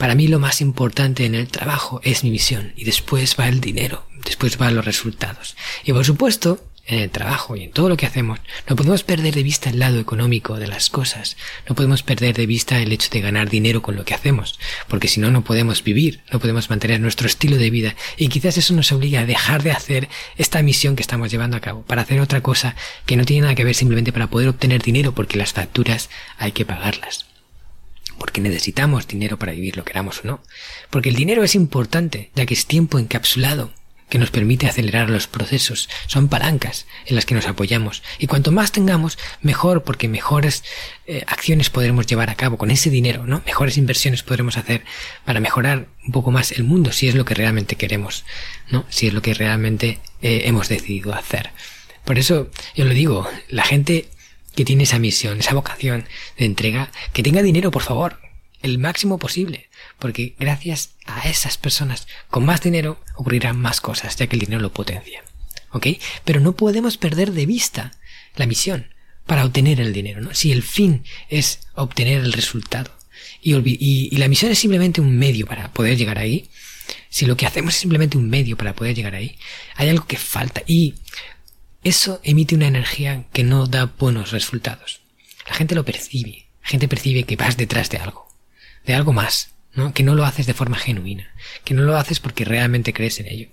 para 0.01 0.15
mí 0.15 0.29
lo 0.29 0.39
más 0.39 0.63
importante 0.63 1.27
en 1.27 1.35
el 1.35 1.49
trabajo 1.49 2.01
es 2.03 2.25
mi 2.25 2.31
misión 2.31 2.73
y 2.75 2.85
después 2.85 3.37
va 3.39 3.49
el 3.49 3.61
dinero, 3.61 4.07
después 4.25 4.57
van 4.57 4.75
los 4.75 4.87
resultados. 4.87 5.57
Y 5.85 5.93
por 5.93 6.07
supuesto, 6.07 6.59
en 6.87 7.01
el 7.01 7.11
trabajo 7.11 7.55
y 7.55 7.65
en 7.65 7.71
todo 7.71 7.91
lo 7.91 7.99
que 7.99 8.07
hacemos, 8.07 8.39
no 8.67 8.77
podemos 8.77 9.03
perder 9.03 9.35
de 9.35 9.43
vista 9.43 9.69
el 9.69 9.79
lado 9.79 10.01
económico 10.01 10.57
de 10.57 10.69
las 10.69 10.89
cosas, 10.89 11.37
no 11.69 11.75
podemos 11.75 12.03
perder 12.03 12.35
de 12.35 12.47
vista 12.47 12.81
el 12.81 12.93
hecho 12.93 13.11
de 13.11 13.21
ganar 13.21 13.51
dinero 13.51 13.83
con 13.83 13.95
lo 13.95 14.07
que 14.07 14.15
hacemos, 14.15 14.59
porque 14.89 15.07
si 15.07 15.21
no, 15.21 15.31
no 15.31 15.45
podemos 15.45 15.85
vivir, 15.85 16.23
no 16.33 16.41
podemos 16.41 16.71
mantener 16.71 16.99
nuestro 16.99 17.27
estilo 17.27 17.59
de 17.59 17.69
vida 17.69 17.95
y 18.17 18.29
quizás 18.29 18.57
eso 18.57 18.73
nos 18.73 18.93
obliga 18.93 19.21
a 19.21 19.27
dejar 19.27 19.63
de 19.63 19.73
hacer 19.73 20.09
esta 20.39 20.63
misión 20.63 20.97
que 20.97 21.03
estamos 21.03 21.31
llevando 21.31 21.59
a 21.59 21.61
cabo, 21.61 21.83
para 21.83 22.01
hacer 22.01 22.21
otra 22.21 22.41
cosa 22.41 22.75
que 23.05 23.19
no 23.19 23.27
tiene 23.27 23.43
nada 23.43 23.55
que 23.55 23.65
ver 23.65 23.75
simplemente 23.75 24.15
para 24.15 24.31
poder 24.31 24.49
obtener 24.49 24.81
dinero 24.81 25.15
porque 25.15 25.37
las 25.37 25.53
facturas 25.53 26.09
hay 26.39 26.53
que 26.53 26.65
pagarlas 26.65 27.30
porque 28.21 28.43
necesitamos 28.43 29.09
dinero 29.09 29.39
para 29.39 29.53
vivir, 29.53 29.79
lo 29.79 29.85
queramos 29.85 30.21
o 30.23 30.27
no. 30.27 30.43
Porque 30.91 31.09
el 31.09 31.17
dinero 31.17 31.43
es 31.43 31.55
importante, 31.55 32.31
ya 32.35 32.45
que 32.45 32.53
es 32.53 32.67
tiempo 32.67 32.99
encapsulado 32.99 33.73
que 34.11 34.19
nos 34.19 34.31
permite 34.31 34.67
acelerar 34.67 35.09
los 35.09 35.27
procesos. 35.27 35.89
Son 36.07 36.29
palancas 36.29 36.87
en 37.07 37.17
las 37.17 37.25
que 37.25 37.35
nos 37.35 37.47
apoyamos. 37.47 38.03
Y 38.19 38.27
cuanto 38.27 38.53
más 38.53 38.73
tengamos, 38.73 39.17
mejor, 39.41 39.85
porque 39.85 40.07
mejores 40.07 40.65
eh, 41.07 41.25
acciones 41.29 41.71
podremos 41.71 42.07
llevar 42.07 42.29
a 42.29 42.35
cabo 42.35 42.59
con 42.59 42.71
ese 42.71 42.91
dinero, 42.91 43.25
¿no? 43.25 43.41
Mejores 43.47 43.79
inversiones 43.79 44.23
podremos 44.23 44.59
hacer 44.59 44.85
para 45.25 45.41
mejorar 45.41 45.87
un 46.05 46.13
poco 46.13 46.31
más 46.31 46.53
el 46.53 46.65
mundo, 46.65 46.93
si 46.93 47.09
es 47.09 47.15
lo 47.15 47.25
que 47.25 47.35
realmente 47.35 47.77
queremos, 47.77 48.27
¿no? 48.71 48.85
Si 48.91 49.07
es 49.07 49.15
lo 49.15 49.23
que 49.23 49.33
realmente 49.33 50.01
eh, 50.21 50.43
hemos 50.45 50.69
decidido 50.69 51.15
hacer. 51.15 51.53
Por 52.05 52.19
eso, 52.19 52.51
yo 52.75 52.85
lo 52.85 52.93
digo, 52.93 53.27
la 53.49 53.63
gente 53.63 54.11
que 54.55 54.65
tiene 54.65 54.85
esa 54.85 54.99
misión, 54.99 55.39
esa 55.39 55.55
vocación 55.55 56.07
de 56.39 56.45
entrega, 56.45 56.91
que 57.13 57.23
tenga 57.23 57.43
dinero, 57.43 57.71
por 57.71 57.83
favor, 57.83 58.21
el 58.63 58.79
máximo 58.79 59.19
posible, 59.19 59.69
porque 59.99 60.35
gracias 60.39 60.91
a 61.07 61.29
esas 61.29 61.57
personas 61.57 62.07
con 62.31 62.45
más 62.45 62.61
dinero 62.61 63.03
ocurrirán 63.15 63.59
más 63.59 63.81
cosas, 63.81 64.17
ya 64.17 64.27
que 64.27 64.37
el 64.37 64.41
dinero 64.41 64.61
lo 64.61 64.73
potencia. 64.73 65.23
¿Ok? 65.73 65.87
Pero 66.25 66.41
no 66.41 66.57
podemos 66.57 66.97
perder 66.97 67.33
de 67.33 67.47
vista 67.47 67.93
la 68.37 68.47
misión 68.47 68.93
para 69.27 69.45
obtener 69.45 69.81
el 69.81 69.93
dinero, 69.93 70.21
¿no? 70.21 70.35
Si 70.35 70.51
el 70.51 70.63
fin 70.63 71.05
es 71.29 71.61
obtener 71.75 72.21
el 72.21 72.33
resultado 72.33 72.91
y, 73.41 73.55
y, 73.55 74.17
la 74.17 74.29
misión 74.29 74.51
es 74.51 74.59
simplemente 74.59 75.01
un 75.01 75.17
medio 75.17 75.47
para 75.47 75.73
poder 75.73 75.97
llegar 75.97 76.19
ahí, 76.19 76.51
si 77.09 77.27
lo 77.27 77.37
que 77.37 77.47
hacemos 77.47 77.75
es 77.75 77.81
simplemente 77.81 78.19
un 78.19 78.29
medio 78.29 78.57
para 78.57 78.75
poder 78.75 78.95
llegar 78.95 79.15
ahí, 79.15 79.39
hay 79.77 79.89
algo 79.89 80.07
que 80.07 80.17
falta 80.17 80.63
y 80.67 80.95
eso 81.83 82.21
emite 82.23 82.55
una 82.55 82.67
energía 82.67 83.25
que 83.33 83.45
no 83.45 83.67
da 83.67 83.87
buenos 83.87 84.33
resultados. 84.33 85.01
La 85.49 85.55
gente 85.55 85.75
lo 85.75 85.85
percibe. 85.85 86.47
La 86.63 86.69
gente 86.69 86.89
percibe 86.89 87.25
que 87.25 87.37
vas 87.37 87.57
detrás 87.57 87.91
de 87.91 87.99
algo. 87.99 88.29
De 88.85 88.95
algo 88.95 89.13
más. 89.13 89.51
Que 89.95 90.03
no 90.03 90.15
lo 90.15 90.25
haces 90.25 90.47
de 90.47 90.55
forma 90.55 90.77
genuina. 90.77 91.33
Que 91.65 91.75
no 91.75 91.83
lo 91.83 91.97
haces 91.97 92.21
porque 92.21 92.45
realmente 92.45 92.93
crees 92.93 93.19
en 93.21 93.29
ello. 93.29 93.49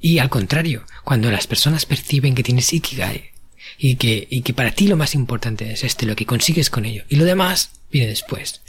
Y 0.00 0.18
al 0.20 0.28
contrario, 0.28 0.84
cuando 1.04 1.30
las 1.30 1.46
personas 1.46 1.84
perciben 1.84 2.34
que 2.34 2.44
tienes 2.44 2.72
Ikigai 2.72 3.32
y 3.76 3.96
que, 3.96 4.26
y 4.30 4.42
que 4.42 4.54
para 4.54 4.70
ti 4.70 4.86
lo 4.86 4.96
más 4.96 5.14
importante 5.14 5.72
es 5.72 5.82
este, 5.84 6.06
lo 6.06 6.14
que 6.14 6.26
consigues 6.26 6.70
con 6.70 6.84
ello, 6.84 7.04
y 7.08 7.16
lo 7.16 7.24
demás 7.24 7.70
viene 7.90 8.08
después. 8.08 8.62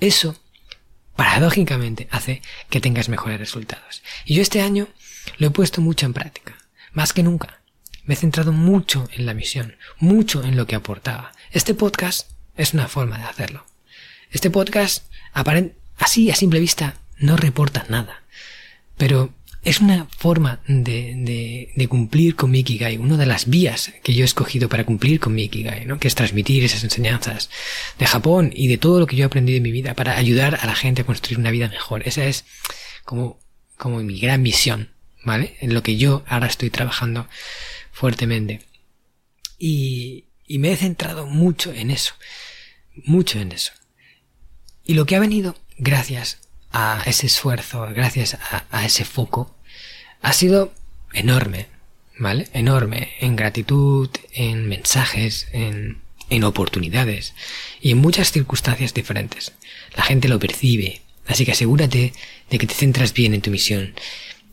Eso, 0.00 0.36
paradójicamente, 1.14 2.08
hace 2.10 2.42
que 2.68 2.80
tengas 2.80 3.08
mejores 3.08 3.38
resultados. 3.38 4.02
Y 4.24 4.34
yo 4.34 4.42
este 4.42 4.60
año 4.60 4.88
lo 5.38 5.48
he 5.48 5.50
puesto 5.50 5.80
mucho 5.80 6.06
en 6.06 6.12
práctica. 6.12 6.56
Más 6.92 7.12
que 7.12 7.22
nunca. 7.22 7.61
Me 8.04 8.14
he 8.14 8.16
centrado 8.16 8.52
mucho 8.52 9.08
en 9.12 9.26
la 9.26 9.34
misión, 9.34 9.76
mucho 9.98 10.42
en 10.42 10.56
lo 10.56 10.66
que 10.66 10.74
aportaba. 10.74 11.32
Este 11.52 11.72
podcast 11.72 12.28
es 12.56 12.74
una 12.74 12.88
forma 12.88 13.16
de 13.16 13.24
hacerlo. 13.24 13.64
Este 14.32 14.50
podcast, 14.50 15.04
así 15.98 16.28
a 16.30 16.34
simple 16.34 16.58
vista, 16.58 16.96
no 17.18 17.36
reporta 17.36 17.86
nada. 17.88 18.22
Pero 18.96 19.32
es 19.62 19.80
una 19.80 20.08
forma 20.16 20.60
de, 20.66 21.86
cumplir 21.88 22.34
con 22.34 22.50
mi 22.50 22.60
Ikigai, 22.60 22.96
una 22.96 23.16
de 23.16 23.26
las 23.26 23.48
vías 23.48 23.92
que 24.02 24.14
yo 24.14 24.22
he 24.22 24.24
escogido 24.24 24.68
para 24.68 24.84
cumplir 24.84 25.20
con 25.20 25.34
mi 25.34 25.44
Ikigai, 25.44 25.86
¿no? 25.86 26.00
que 26.00 26.08
es 26.08 26.16
transmitir 26.16 26.64
esas 26.64 26.82
enseñanzas 26.82 27.50
de 28.00 28.06
Japón 28.06 28.50
y 28.52 28.66
de 28.66 28.78
todo 28.78 28.98
lo 28.98 29.06
que 29.06 29.14
yo 29.14 29.22
he 29.22 29.26
aprendido 29.26 29.58
en 29.58 29.62
mi 29.62 29.70
vida 29.70 29.94
para 29.94 30.16
ayudar 30.16 30.58
a 30.60 30.66
la 30.66 30.74
gente 30.74 31.02
a 31.02 31.06
construir 31.06 31.38
una 31.38 31.52
vida 31.52 31.68
mejor. 31.68 32.02
Esa 32.04 32.24
es 32.24 32.44
como, 33.04 33.38
como 33.76 34.00
mi 34.00 34.18
gran 34.18 34.42
misión, 34.42 34.90
¿vale? 35.22 35.56
En 35.60 35.72
lo 35.72 35.84
que 35.84 35.96
yo 35.96 36.24
ahora 36.26 36.48
estoy 36.48 36.70
trabajando 36.70 37.28
fuertemente. 37.92 38.66
Y, 39.58 40.24
y 40.46 40.58
me 40.58 40.72
he 40.72 40.76
centrado 40.76 41.26
mucho 41.26 41.72
en 41.72 41.90
eso, 41.90 42.14
mucho 43.04 43.38
en 43.38 43.52
eso. 43.52 43.72
Y 44.84 44.94
lo 44.94 45.06
que 45.06 45.14
ha 45.14 45.20
venido 45.20 45.56
gracias 45.78 46.40
a 46.72 47.02
ese 47.06 47.26
esfuerzo, 47.26 47.86
gracias 47.94 48.36
a, 48.70 48.84
ese 48.84 49.04
foco, 49.04 49.54
ha 50.22 50.32
sido 50.32 50.72
enorme, 51.12 51.68
¿vale? 52.18 52.48
Enorme 52.52 53.12
en 53.20 53.36
gratitud, 53.36 54.08
en 54.32 54.68
mensajes, 54.68 55.48
en, 55.52 56.02
en 56.30 56.44
oportunidades 56.44 57.34
y 57.80 57.90
en 57.90 57.98
muchas 57.98 58.32
circunstancias 58.32 58.94
diferentes. 58.94 59.52
La 59.96 60.02
gente 60.02 60.28
lo 60.28 60.38
percibe, 60.38 61.02
así 61.26 61.44
que 61.44 61.52
asegúrate 61.52 62.12
de 62.50 62.58
que 62.58 62.66
te 62.66 62.74
centras 62.74 63.12
bien 63.12 63.34
en 63.34 63.42
tu 63.42 63.50
misión 63.50 63.94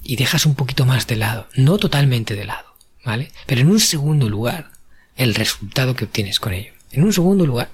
y 0.03 0.17
dejas 0.17 0.45
un 0.45 0.55
poquito 0.55 0.85
más 0.85 1.07
de 1.07 1.15
lado, 1.15 1.47
no 1.55 1.77
totalmente 1.77 2.35
de 2.35 2.45
lado, 2.45 2.68
¿vale? 3.03 3.31
Pero 3.45 3.61
en 3.61 3.69
un 3.69 3.79
segundo 3.79 4.29
lugar, 4.29 4.71
el 5.15 5.35
resultado 5.35 5.95
que 5.95 6.05
obtienes 6.05 6.39
con 6.39 6.53
ello. 6.53 6.73
En 6.91 7.03
un 7.03 7.13
segundo 7.13 7.45
lugar, 7.45 7.69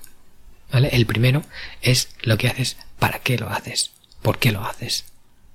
¿vale? 0.71 0.89
El 0.91 1.05
primero 1.05 1.43
es 1.81 2.09
lo 2.21 2.37
que 2.37 2.47
haces, 2.47 2.77
para 2.99 3.19
qué 3.19 3.37
lo 3.37 3.49
haces, 3.49 3.91
por 4.21 4.39
qué 4.39 4.51
lo 4.51 4.65
haces, 4.65 5.05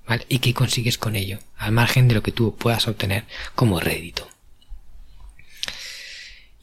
¿vale? 0.07 0.25
Y 0.29 0.39
qué 0.39 0.53
consigues 0.53 0.97
con 0.97 1.15
ello, 1.15 1.39
al 1.57 1.71
margen 1.71 2.07
de 2.07 2.15
lo 2.15 2.23
que 2.23 2.31
tú 2.31 2.55
puedas 2.55 2.87
obtener 2.87 3.25
como 3.55 3.79
rédito. 3.79 4.27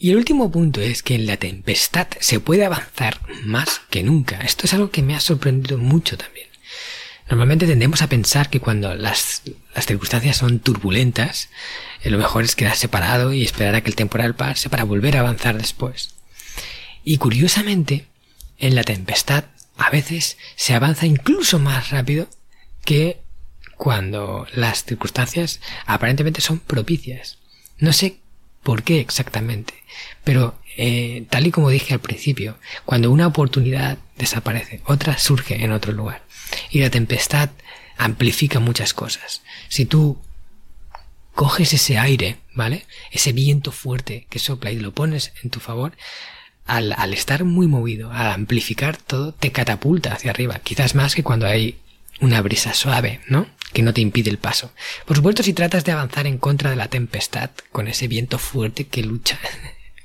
Y 0.01 0.11
el 0.11 0.17
último 0.17 0.51
punto 0.51 0.81
es 0.81 1.03
que 1.03 1.17
en 1.17 1.27
la 1.27 1.37
tempestad 1.37 2.07
se 2.21 2.39
puede 2.39 2.65
avanzar 2.65 3.21
más 3.45 3.81
que 3.91 4.05
nunca. 4.05 4.41
Esto 4.41 4.67
es 4.67 4.75
algo 4.75 4.91
que 4.91 5.03
me 5.03 5.17
ha 5.17 5.21
sorprendido 5.21 5.77
mucho 5.77 6.17
también. 6.17 6.48
Normalmente 7.29 7.67
tendemos 7.67 8.01
a 8.01 8.09
pensar 8.09 8.49
que 8.49 8.61
cuando 8.61 8.95
las, 8.95 9.43
las 9.75 9.87
circunstancias 9.87 10.37
son 10.39 10.61
turbulentas, 10.61 11.51
eh, 12.03 12.11
lo 12.11 12.19
mejor 12.19 12.45
es 12.45 12.57
quedar 12.57 12.77
separado 12.77 13.33
y 13.33 13.45
esperar 13.45 13.75
a 13.75 13.83
que 13.83 13.91
el 13.91 13.97
temporal 13.97 14.35
pase 14.35 14.71
para 14.71 14.85
volver 14.85 15.17
a 15.17 15.21
avanzar 15.21 15.59
después. 15.59 16.15
Y 17.05 17.19
curiosamente, 17.19 18.07
en 18.59 18.75
la 18.75 18.85
tempestad 18.85 19.45
a 19.77 19.91
veces 19.91 20.37
se 20.57 20.75
avanza 20.75 21.07
incluso 21.07 21.59
más 21.59 21.91
rápido 21.91 22.29
que 22.85 23.21
cuando 23.77 24.47
las 24.53 24.85
circunstancias 24.85 25.61
aparentemente 25.87 26.41
son 26.41 26.59
propicias. 26.59 27.39
No 27.79 27.93
sé 27.93 28.19
por 28.63 28.83
qué 28.83 29.01
exactamente, 29.01 29.75
pero 30.25 30.59
eh, 30.77 31.25
tal 31.31 31.47
y 31.47 31.51
como 31.51 31.71
dije 31.71 31.95
al 31.95 32.01
principio, 32.01 32.59
cuando 32.85 33.11
una 33.11 33.27
oportunidad 33.27 33.99
desaparece, 34.17 34.81
otra 34.85 35.17
surge 35.19 35.65
en 35.65 35.73
otro 35.73 35.93
lugar. 35.93 36.23
Y 36.71 36.81
la 36.81 36.91
tempestad 36.91 37.51
amplifica 37.97 38.61
muchas 38.61 38.95
cosas. 38.95 39.43
Si 39.69 39.85
tú 39.85 40.19
coges 41.35 41.73
ese 41.73 41.99
aire, 41.99 42.39
¿vale? 42.55 42.87
Ese 43.11 43.33
viento 43.33 43.71
fuerte 43.71 44.27
que 44.29 44.39
sopla 44.39 44.73
y 44.73 44.79
lo 44.79 44.93
pones 44.93 45.33
en 45.43 45.51
tu 45.51 45.61
favor, 45.61 45.93
al, 46.67 46.93
al, 46.93 47.15
estar 47.15 47.45
muy 47.45 47.67
movido, 47.67 48.13
al 48.13 48.33
amplificar 48.33 48.97
todo, 48.97 49.33
te 49.33 49.53
catapulta 49.53 50.13
hacia 50.13 50.31
arriba. 50.31 50.59
Quizás 50.59 50.95
más 50.95 51.15
que 51.15 51.23
cuando 51.23 51.47
hay 51.47 51.79
una 52.21 52.43
brisa 52.43 52.75
suave, 52.75 53.21
¿no? 53.29 53.47
Que 53.73 53.83
no 53.83 53.95
te 53.95 54.01
impide 54.01 54.31
el 54.31 54.39
paso. 54.39 54.73
Por 55.07 55.17
supuesto, 55.17 55.43
si 55.43 55.53
tratas 55.53 55.85
de 55.85 55.93
avanzar 55.93 56.27
en 56.27 56.39
contra 56.39 56.71
de 56.71 56.77
la 56.77 56.89
tempestad, 56.89 57.51
con 57.73 57.89
ese 57.89 58.09
viento 58.09 58.39
fuerte 58.39 58.87
que 58.87 59.03
lucha 59.03 59.39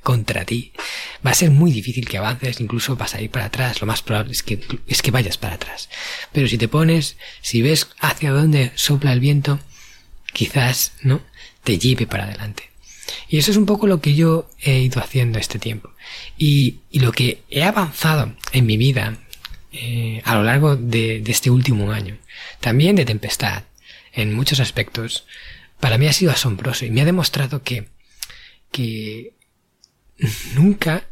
contra 0.04 0.46
ti, 0.46 0.74
va 1.26 1.32
a 1.32 1.36
ser 1.36 1.50
muy 1.50 1.72
difícil 1.72 2.08
que 2.08 2.18
avances, 2.18 2.60
incluso 2.60 2.96
vas 2.96 3.16
a 3.16 3.22
ir 3.22 3.32
para 3.32 3.46
atrás. 3.46 3.82
Lo 3.82 3.88
más 3.88 4.02
probable 4.02 4.34
es 4.34 4.44
que, 4.44 4.60
es 4.88 5.02
que 5.02 5.12
vayas 5.12 5.38
para 5.38 5.56
atrás. 5.56 5.90
Pero 6.32 6.48
si 6.48 6.58
te 6.58 6.68
pones, 6.68 7.18
si 7.42 7.62
ves 7.62 7.88
hacia 8.00 8.32
dónde 8.32 8.72
sopla 8.76 9.14
el 9.14 9.20
viento, 9.20 9.60
quizás, 10.34 10.94
¿no? 11.02 11.22
Te 11.64 11.80
lleve 11.80 12.06
para 12.06 12.26
adelante. 12.26 12.70
Y 13.30 13.38
eso 13.38 13.52
es 13.52 13.58
un 13.58 13.66
poco 13.66 13.88
lo 13.88 14.02
que 14.02 14.16
yo 14.16 14.50
he 14.62 14.80
ido 14.80 15.02
haciendo 15.02 15.40
este 15.40 15.60
tiempo. 15.60 15.92
Y, 16.38 16.80
lo 16.92 17.12
que 17.12 17.42
he 17.50 17.64
avanzado 17.64 18.36
en 18.52 18.66
mi 18.66 18.78
vida 18.78 19.18
eh, 19.72 20.22
a 20.26 20.36
lo 20.36 20.44
largo 20.44 20.76
de, 20.76 21.22
de 21.22 21.32
este 21.32 21.50
último 21.50 21.92
año, 21.92 22.18
también 22.60 22.96
de 22.96 23.06
tempestad, 23.06 23.64
en 24.14 24.34
muchos 24.34 24.60
aspectos, 24.60 25.26
para 25.80 25.98
mí 25.98 26.08
ha 26.08 26.14
sido 26.14 26.32
asombroso 26.32 26.86
y 26.86 26.92
me 26.92 27.02
ha 27.02 27.06
demostrado 27.06 27.64
que, 27.64 27.90
que 28.72 29.33
nunca 30.56 31.08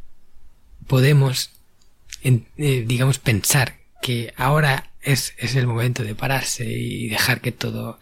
podemos, 0.87 1.51
eh, 2.23 2.83
digamos, 2.87 3.19
pensar 3.19 3.77
que 4.01 4.33
ahora 4.37 4.91
es, 5.01 5.33
es 5.37 5.55
el 5.55 5.67
momento 5.67 6.03
de 6.03 6.15
pararse 6.15 6.65
y 6.65 7.07
dejar 7.07 7.41
que 7.41 7.51
todo 7.51 7.99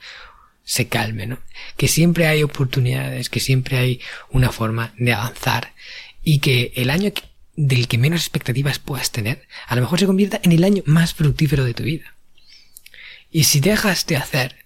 se 0.63 0.87
calme, 0.87 1.25
¿no? 1.25 1.39
Que 1.77 1.87
siempre 1.87 2.27
hay 2.27 2.43
oportunidades, 2.43 3.29
que 3.29 3.39
siempre 3.39 3.77
hay 3.77 4.01
una 4.29 4.51
forma 4.51 4.93
de 4.97 5.13
avanzar 5.13 5.73
y 6.23 6.39
que 6.39 6.73
el 6.75 6.89
año 6.89 7.11
del 7.55 7.87
que 7.87 7.97
menos 7.97 8.21
expectativas 8.21 8.79
puedas 8.79 9.11
tener, 9.11 9.47
a 9.67 9.75
lo 9.75 9.81
mejor 9.81 9.99
se 9.99 10.05
convierta 10.05 10.39
en 10.43 10.51
el 10.51 10.63
año 10.63 10.83
más 10.85 11.13
fructífero 11.13 11.65
de 11.65 11.73
tu 11.73 11.83
vida. 11.83 12.15
Y 13.31 13.45
si 13.45 13.59
dejas 13.59 14.05
de 14.05 14.17
hacer, 14.17 14.65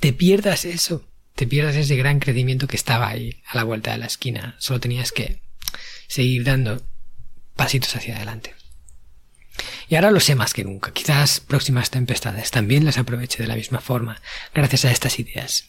te 0.00 0.12
pierdas 0.12 0.64
eso, 0.64 1.08
te 1.34 1.46
pierdas 1.46 1.76
ese 1.76 1.96
gran 1.96 2.18
crecimiento 2.18 2.66
que 2.66 2.76
estaba 2.76 3.08
ahí 3.08 3.40
a 3.46 3.56
la 3.56 3.64
vuelta 3.64 3.92
de 3.92 3.98
la 3.98 4.06
esquina. 4.06 4.56
Solo 4.58 4.80
tenías 4.80 5.12
que 5.12 5.40
seguir 6.08 6.44
dando 6.44 6.82
pasitos 7.56 7.94
hacia 7.96 8.16
adelante. 8.16 8.54
Y 9.88 9.96
ahora 9.96 10.10
lo 10.10 10.20
sé 10.20 10.34
más 10.34 10.54
que 10.54 10.64
nunca. 10.64 10.92
Quizás 10.92 11.40
próximas 11.40 11.90
tempestades 11.90 12.50
también 12.50 12.84
las 12.84 12.98
aproveche 12.98 13.42
de 13.42 13.48
la 13.48 13.56
misma 13.56 13.80
forma, 13.80 14.20
gracias 14.54 14.84
a 14.84 14.90
estas 14.90 15.18
ideas. 15.18 15.68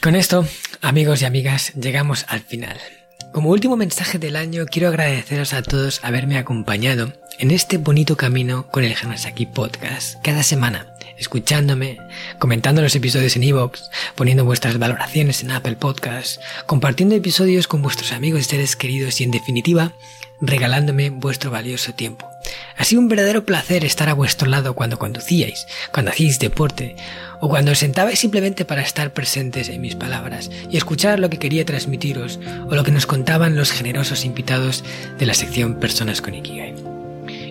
Con 0.00 0.14
esto, 0.14 0.46
amigos 0.80 1.22
y 1.22 1.24
amigas, 1.24 1.72
llegamos 1.74 2.24
al 2.28 2.40
final. 2.40 2.80
Como 3.32 3.50
último 3.50 3.76
mensaje 3.76 4.18
del 4.18 4.36
año, 4.36 4.64
quiero 4.66 4.88
agradeceros 4.88 5.52
a 5.52 5.62
todos 5.62 6.00
haberme 6.02 6.38
acompañado 6.38 7.12
en 7.38 7.50
este 7.50 7.76
bonito 7.76 8.16
camino 8.16 8.68
con 8.70 8.84
el 8.84 8.94
Hanasaki 8.94 9.46
Podcast 9.46 10.16
cada 10.22 10.42
semana, 10.42 10.86
escuchándome, 11.16 11.98
comentando 12.38 12.82
los 12.82 12.94
episodios 12.94 13.36
en 13.36 13.44
iVoox, 13.44 13.80
poniendo 14.14 14.44
vuestras 14.44 14.78
valoraciones 14.78 15.42
en 15.42 15.50
Apple 15.50 15.76
Podcasts, 15.76 16.40
compartiendo 16.66 17.14
episodios 17.14 17.66
con 17.66 17.82
vuestros 17.82 18.12
amigos 18.12 18.40
y 18.40 18.44
seres 18.44 18.76
queridos 18.76 19.20
y 19.20 19.24
en 19.24 19.30
definitiva, 19.30 19.92
regalándome 20.40 21.10
vuestro 21.10 21.50
valioso 21.50 21.94
tiempo. 21.94 22.28
Ha 22.76 22.84
sido 22.84 23.00
un 23.00 23.08
verdadero 23.08 23.44
placer 23.44 23.84
estar 23.84 24.08
a 24.08 24.14
vuestro 24.14 24.48
lado 24.48 24.74
cuando 24.74 24.98
conducíais, 24.98 25.66
cuando 25.92 26.10
hacíais 26.10 26.38
deporte, 26.38 26.96
o 27.40 27.48
cuando 27.48 27.72
os 27.72 27.78
sentabais 27.78 28.18
simplemente 28.18 28.64
para 28.64 28.82
estar 28.82 29.12
presentes 29.12 29.68
en 29.68 29.80
mis 29.80 29.94
palabras 29.94 30.50
y 30.70 30.76
escuchar 30.76 31.18
lo 31.18 31.30
que 31.30 31.38
quería 31.38 31.64
transmitiros 31.64 32.38
o 32.68 32.74
lo 32.74 32.84
que 32.84 32.92
nos 32.92 33.06
contaban 33.06 33.56
los 33.56 33.70
generosos 33.70 34.24
invitados 34.24 34.84
de 35.18 35.26
la 35.26 35.34
sección 35.34 35.78
Personas 35.78 36.20
con 36.20 36.34
Ikigai. 36.34 36.97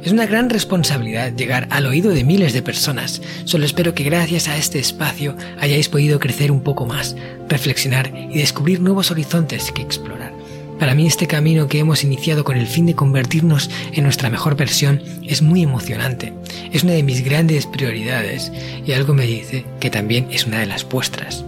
Es 0.07 0.13
una 0.13 0.25
gran 0.25 0.49
responsabilidad 0.49 1.33
llegar 1.35 1.67
al 1.69 1.85
oído 1.85 2.11
de 2.11 2.23
miles 2.23 2.53
de 2.53 2.61
personas. 2.61 3.21
Solo 3.43 3.65
espero 3.65 3.93
que 3.93 4.05
gracias 4.05 4.47
a 4.47 4.55
este 4.55 4.79
espacio 4.79 5.35
hayáis 5.59 5.89
podido 5.89 6.17
crecer 6.17 6.49
un 6.49 6.61
poco 6.61 6.85
más, 6.85 7.17
reflexionar 7.49 8.13
y 8.15 8.37
descubrir 8.37 8.79
nuevos 8.79 9.11
horizontes 9.11 9.69
que 9.73 9.81
explorar. 9.81 10.31
Para 10.79 10.95
mí 10.95 11.07
este 11.07 11.27
camino 11.27 11.67
que 11.67 11.79
hemos 11.79 12.05
iniciado 12.05 12.45
con 12.45 12.55
el 12.55 12.67
fin 12.67 12.85
de 12.85 12.95
convertirnos 12.95 13.69
en 13.91 14.05
nuestra 14.05 14.29
mejor 14.29 14.55
versión 14.55 15.03
es 15.25 15.41
muy 15.41 15.63
emocionante. 15.63 16.31
Es 16.71 16.83
una 16.83 16.93
de 16.93 17.03
mis 17.03 17.25
grandes 17.25 17.65
prioridades 17.65 18.49
y 18.85 18.93
algo 18.93 19.13
me 19.13 19.25
dice 19.25 19.65
que 19.81 19.89
también 19.89 20.29
es 20.31 20.45
una 20.45 20.61
de 20.61 20.67
las 20.67 20.87
vuestras. 20.87 21.43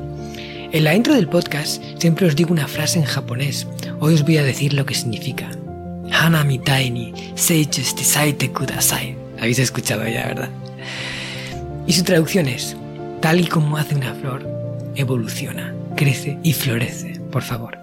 En 0.74 0.84
la 0.84 0.96
intro 0.96 1.16
del 1.16 1.30
podcast 1.30 1.82
siempre 1.98 2.28
os 2.28 2.36
digo 2.36 2.52
una 2.52 2.68
frase 2.68 3.00
en 3.00 3.06
japonés. 3.06 3.68
Hoy 4.02 4.16
os 4.16 4.24
voy 4.24 4.36
a 4.36 4.44
decir 4.44 4.74
lo 4.74 4.86
que 4.86 4.96
significa. 4.96 5.50
Hana 6.12 6.44
mitai 6.44 6.90
ni 6.90 7.14
saite 7.36 8.52
kudasai. 8.52 9.16
Habéis 9.38 9.60
escuchado 9.60 10.08
ya, 10.08 10.28
¿verdad? 10.28 10.50
Y 11.88 11.94
su 11.94 12.04
traducción 12.04 12.48
es, 12.48 12.76
tal 13.22 13.40
y 13.40 13.48
como 13.48 13.78
hace 13.78 13.96
una 13.96 14.14
flor, 14.14 14.48
evoluciona, 14.96 15.74
crece 15.96 16.38
y 16.44 16.54
florece, 16.54 17.20
por 17.32 17.42
favor. 17.42 17.78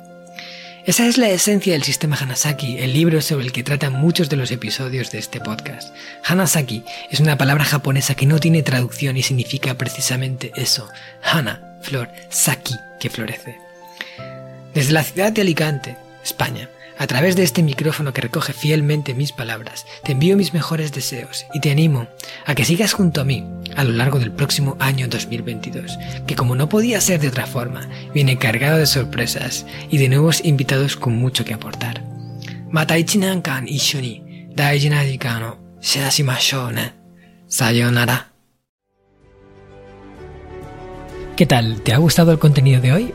Esa 0.87 1.09
es 1.09 1.19
la 1.19 1.29
esencia 1.29 1.73
del 1.73 1.83
sistema 1.83 2.17
Hanasaki, 2.17 2.79
el 2.79 2.93
libro 2.93 3.21
sobre 3.21 3.45
el 3.45 3.51
que 3.51 3.65
tratan 3.65 3.95
muchos 3.95 4.29
de 4.29 4.37
los 4.37 4.53
episodios 4.53 5.11
de 5.11 5.19
este 5.19 5.41
podcast. 5.41 5.93
Hanasaki 6.25 6.85
es 7.11 7.19
una 7.19 7.37
palabra 7.37 7.65
japonesa 7.65 8.15
que 8.15 8.27
no 8.27 8.39
tiene 8.39 8.63
traducción 8.63 9.17
y 9.17 9.25
significa 9.25 9.75
precisamente 9.75 10.53
eso. 10.55 10.89
Hana, 11.25 11.77
flor, 11.83 12.09
Saki, 12.29 12.77
que 13.01 13.11
florece. 13.11 13.59
Desde 14.75 14.93
la 14.93 15.03
ciudad 15.03 15.33
de 15.33 15.41
Alicante, 15.41 15.97
España, 16.23 16.71
a 16.99 17.07
través 17.07 17.37
de 17.37 17.43
este 17.43 17.63
micrófono 17.63 18.13
que 18.13 18.23
recoge 18.23 18.53
fielmente 18.53 19.15
mis 19.15 19.33
palabras, 19.33 19.87
te 20.03 20.13
envío 20.13 20.37
mis 20.37 20.55
mejores 20.55 20.93
deseos 20.93 21.47
y 21.53 21.61
te 21.61 21.71
animo 21.71 22.09
a 22.45 22.55
que 22.55 22.65
sigas 22.65 22.93
junto 22.93 23.21
a 23.21 23.25
mí 23.25 23.45
a 23.77 23.85
lo 23.85 23.93
largo 23.93 24.19
del 24.19 24.33
próximo 24.33 24.77
año 24.81 25.09
2022, 25.09 25.99
que 26.27 26.37
como 26.37 26.55
no 26.55 26.69
podía 26.69 27.01
ser 27.01 27.21
de 27.21 27.29
otra 27.29 27.47
forma, 27.47 27.89
viene 28.15 28.39
cargado 28.39 28.79
de 28.79 28.87
sorpresas 28.87 29.67
y 29.91 29.99
de 29.99 30.09
nuevos 30.09 30.45
invitados 30.45 30.97
con 30.97 31.17
mucho 31.17 31.45
que 31.45 31.55
aportar. 31.55 32.03
Sayonara. 37.49 38.33
¿Qué 41.37 41.45
tal? 41.45 41.83
¿Te 41.83 41.93
ha 41.93 41.99
gustado 41.99 42.33
el 42.33 42.39
contenido 42.39 42.81
de 42.81 42.93
hoy? 42.93 43.15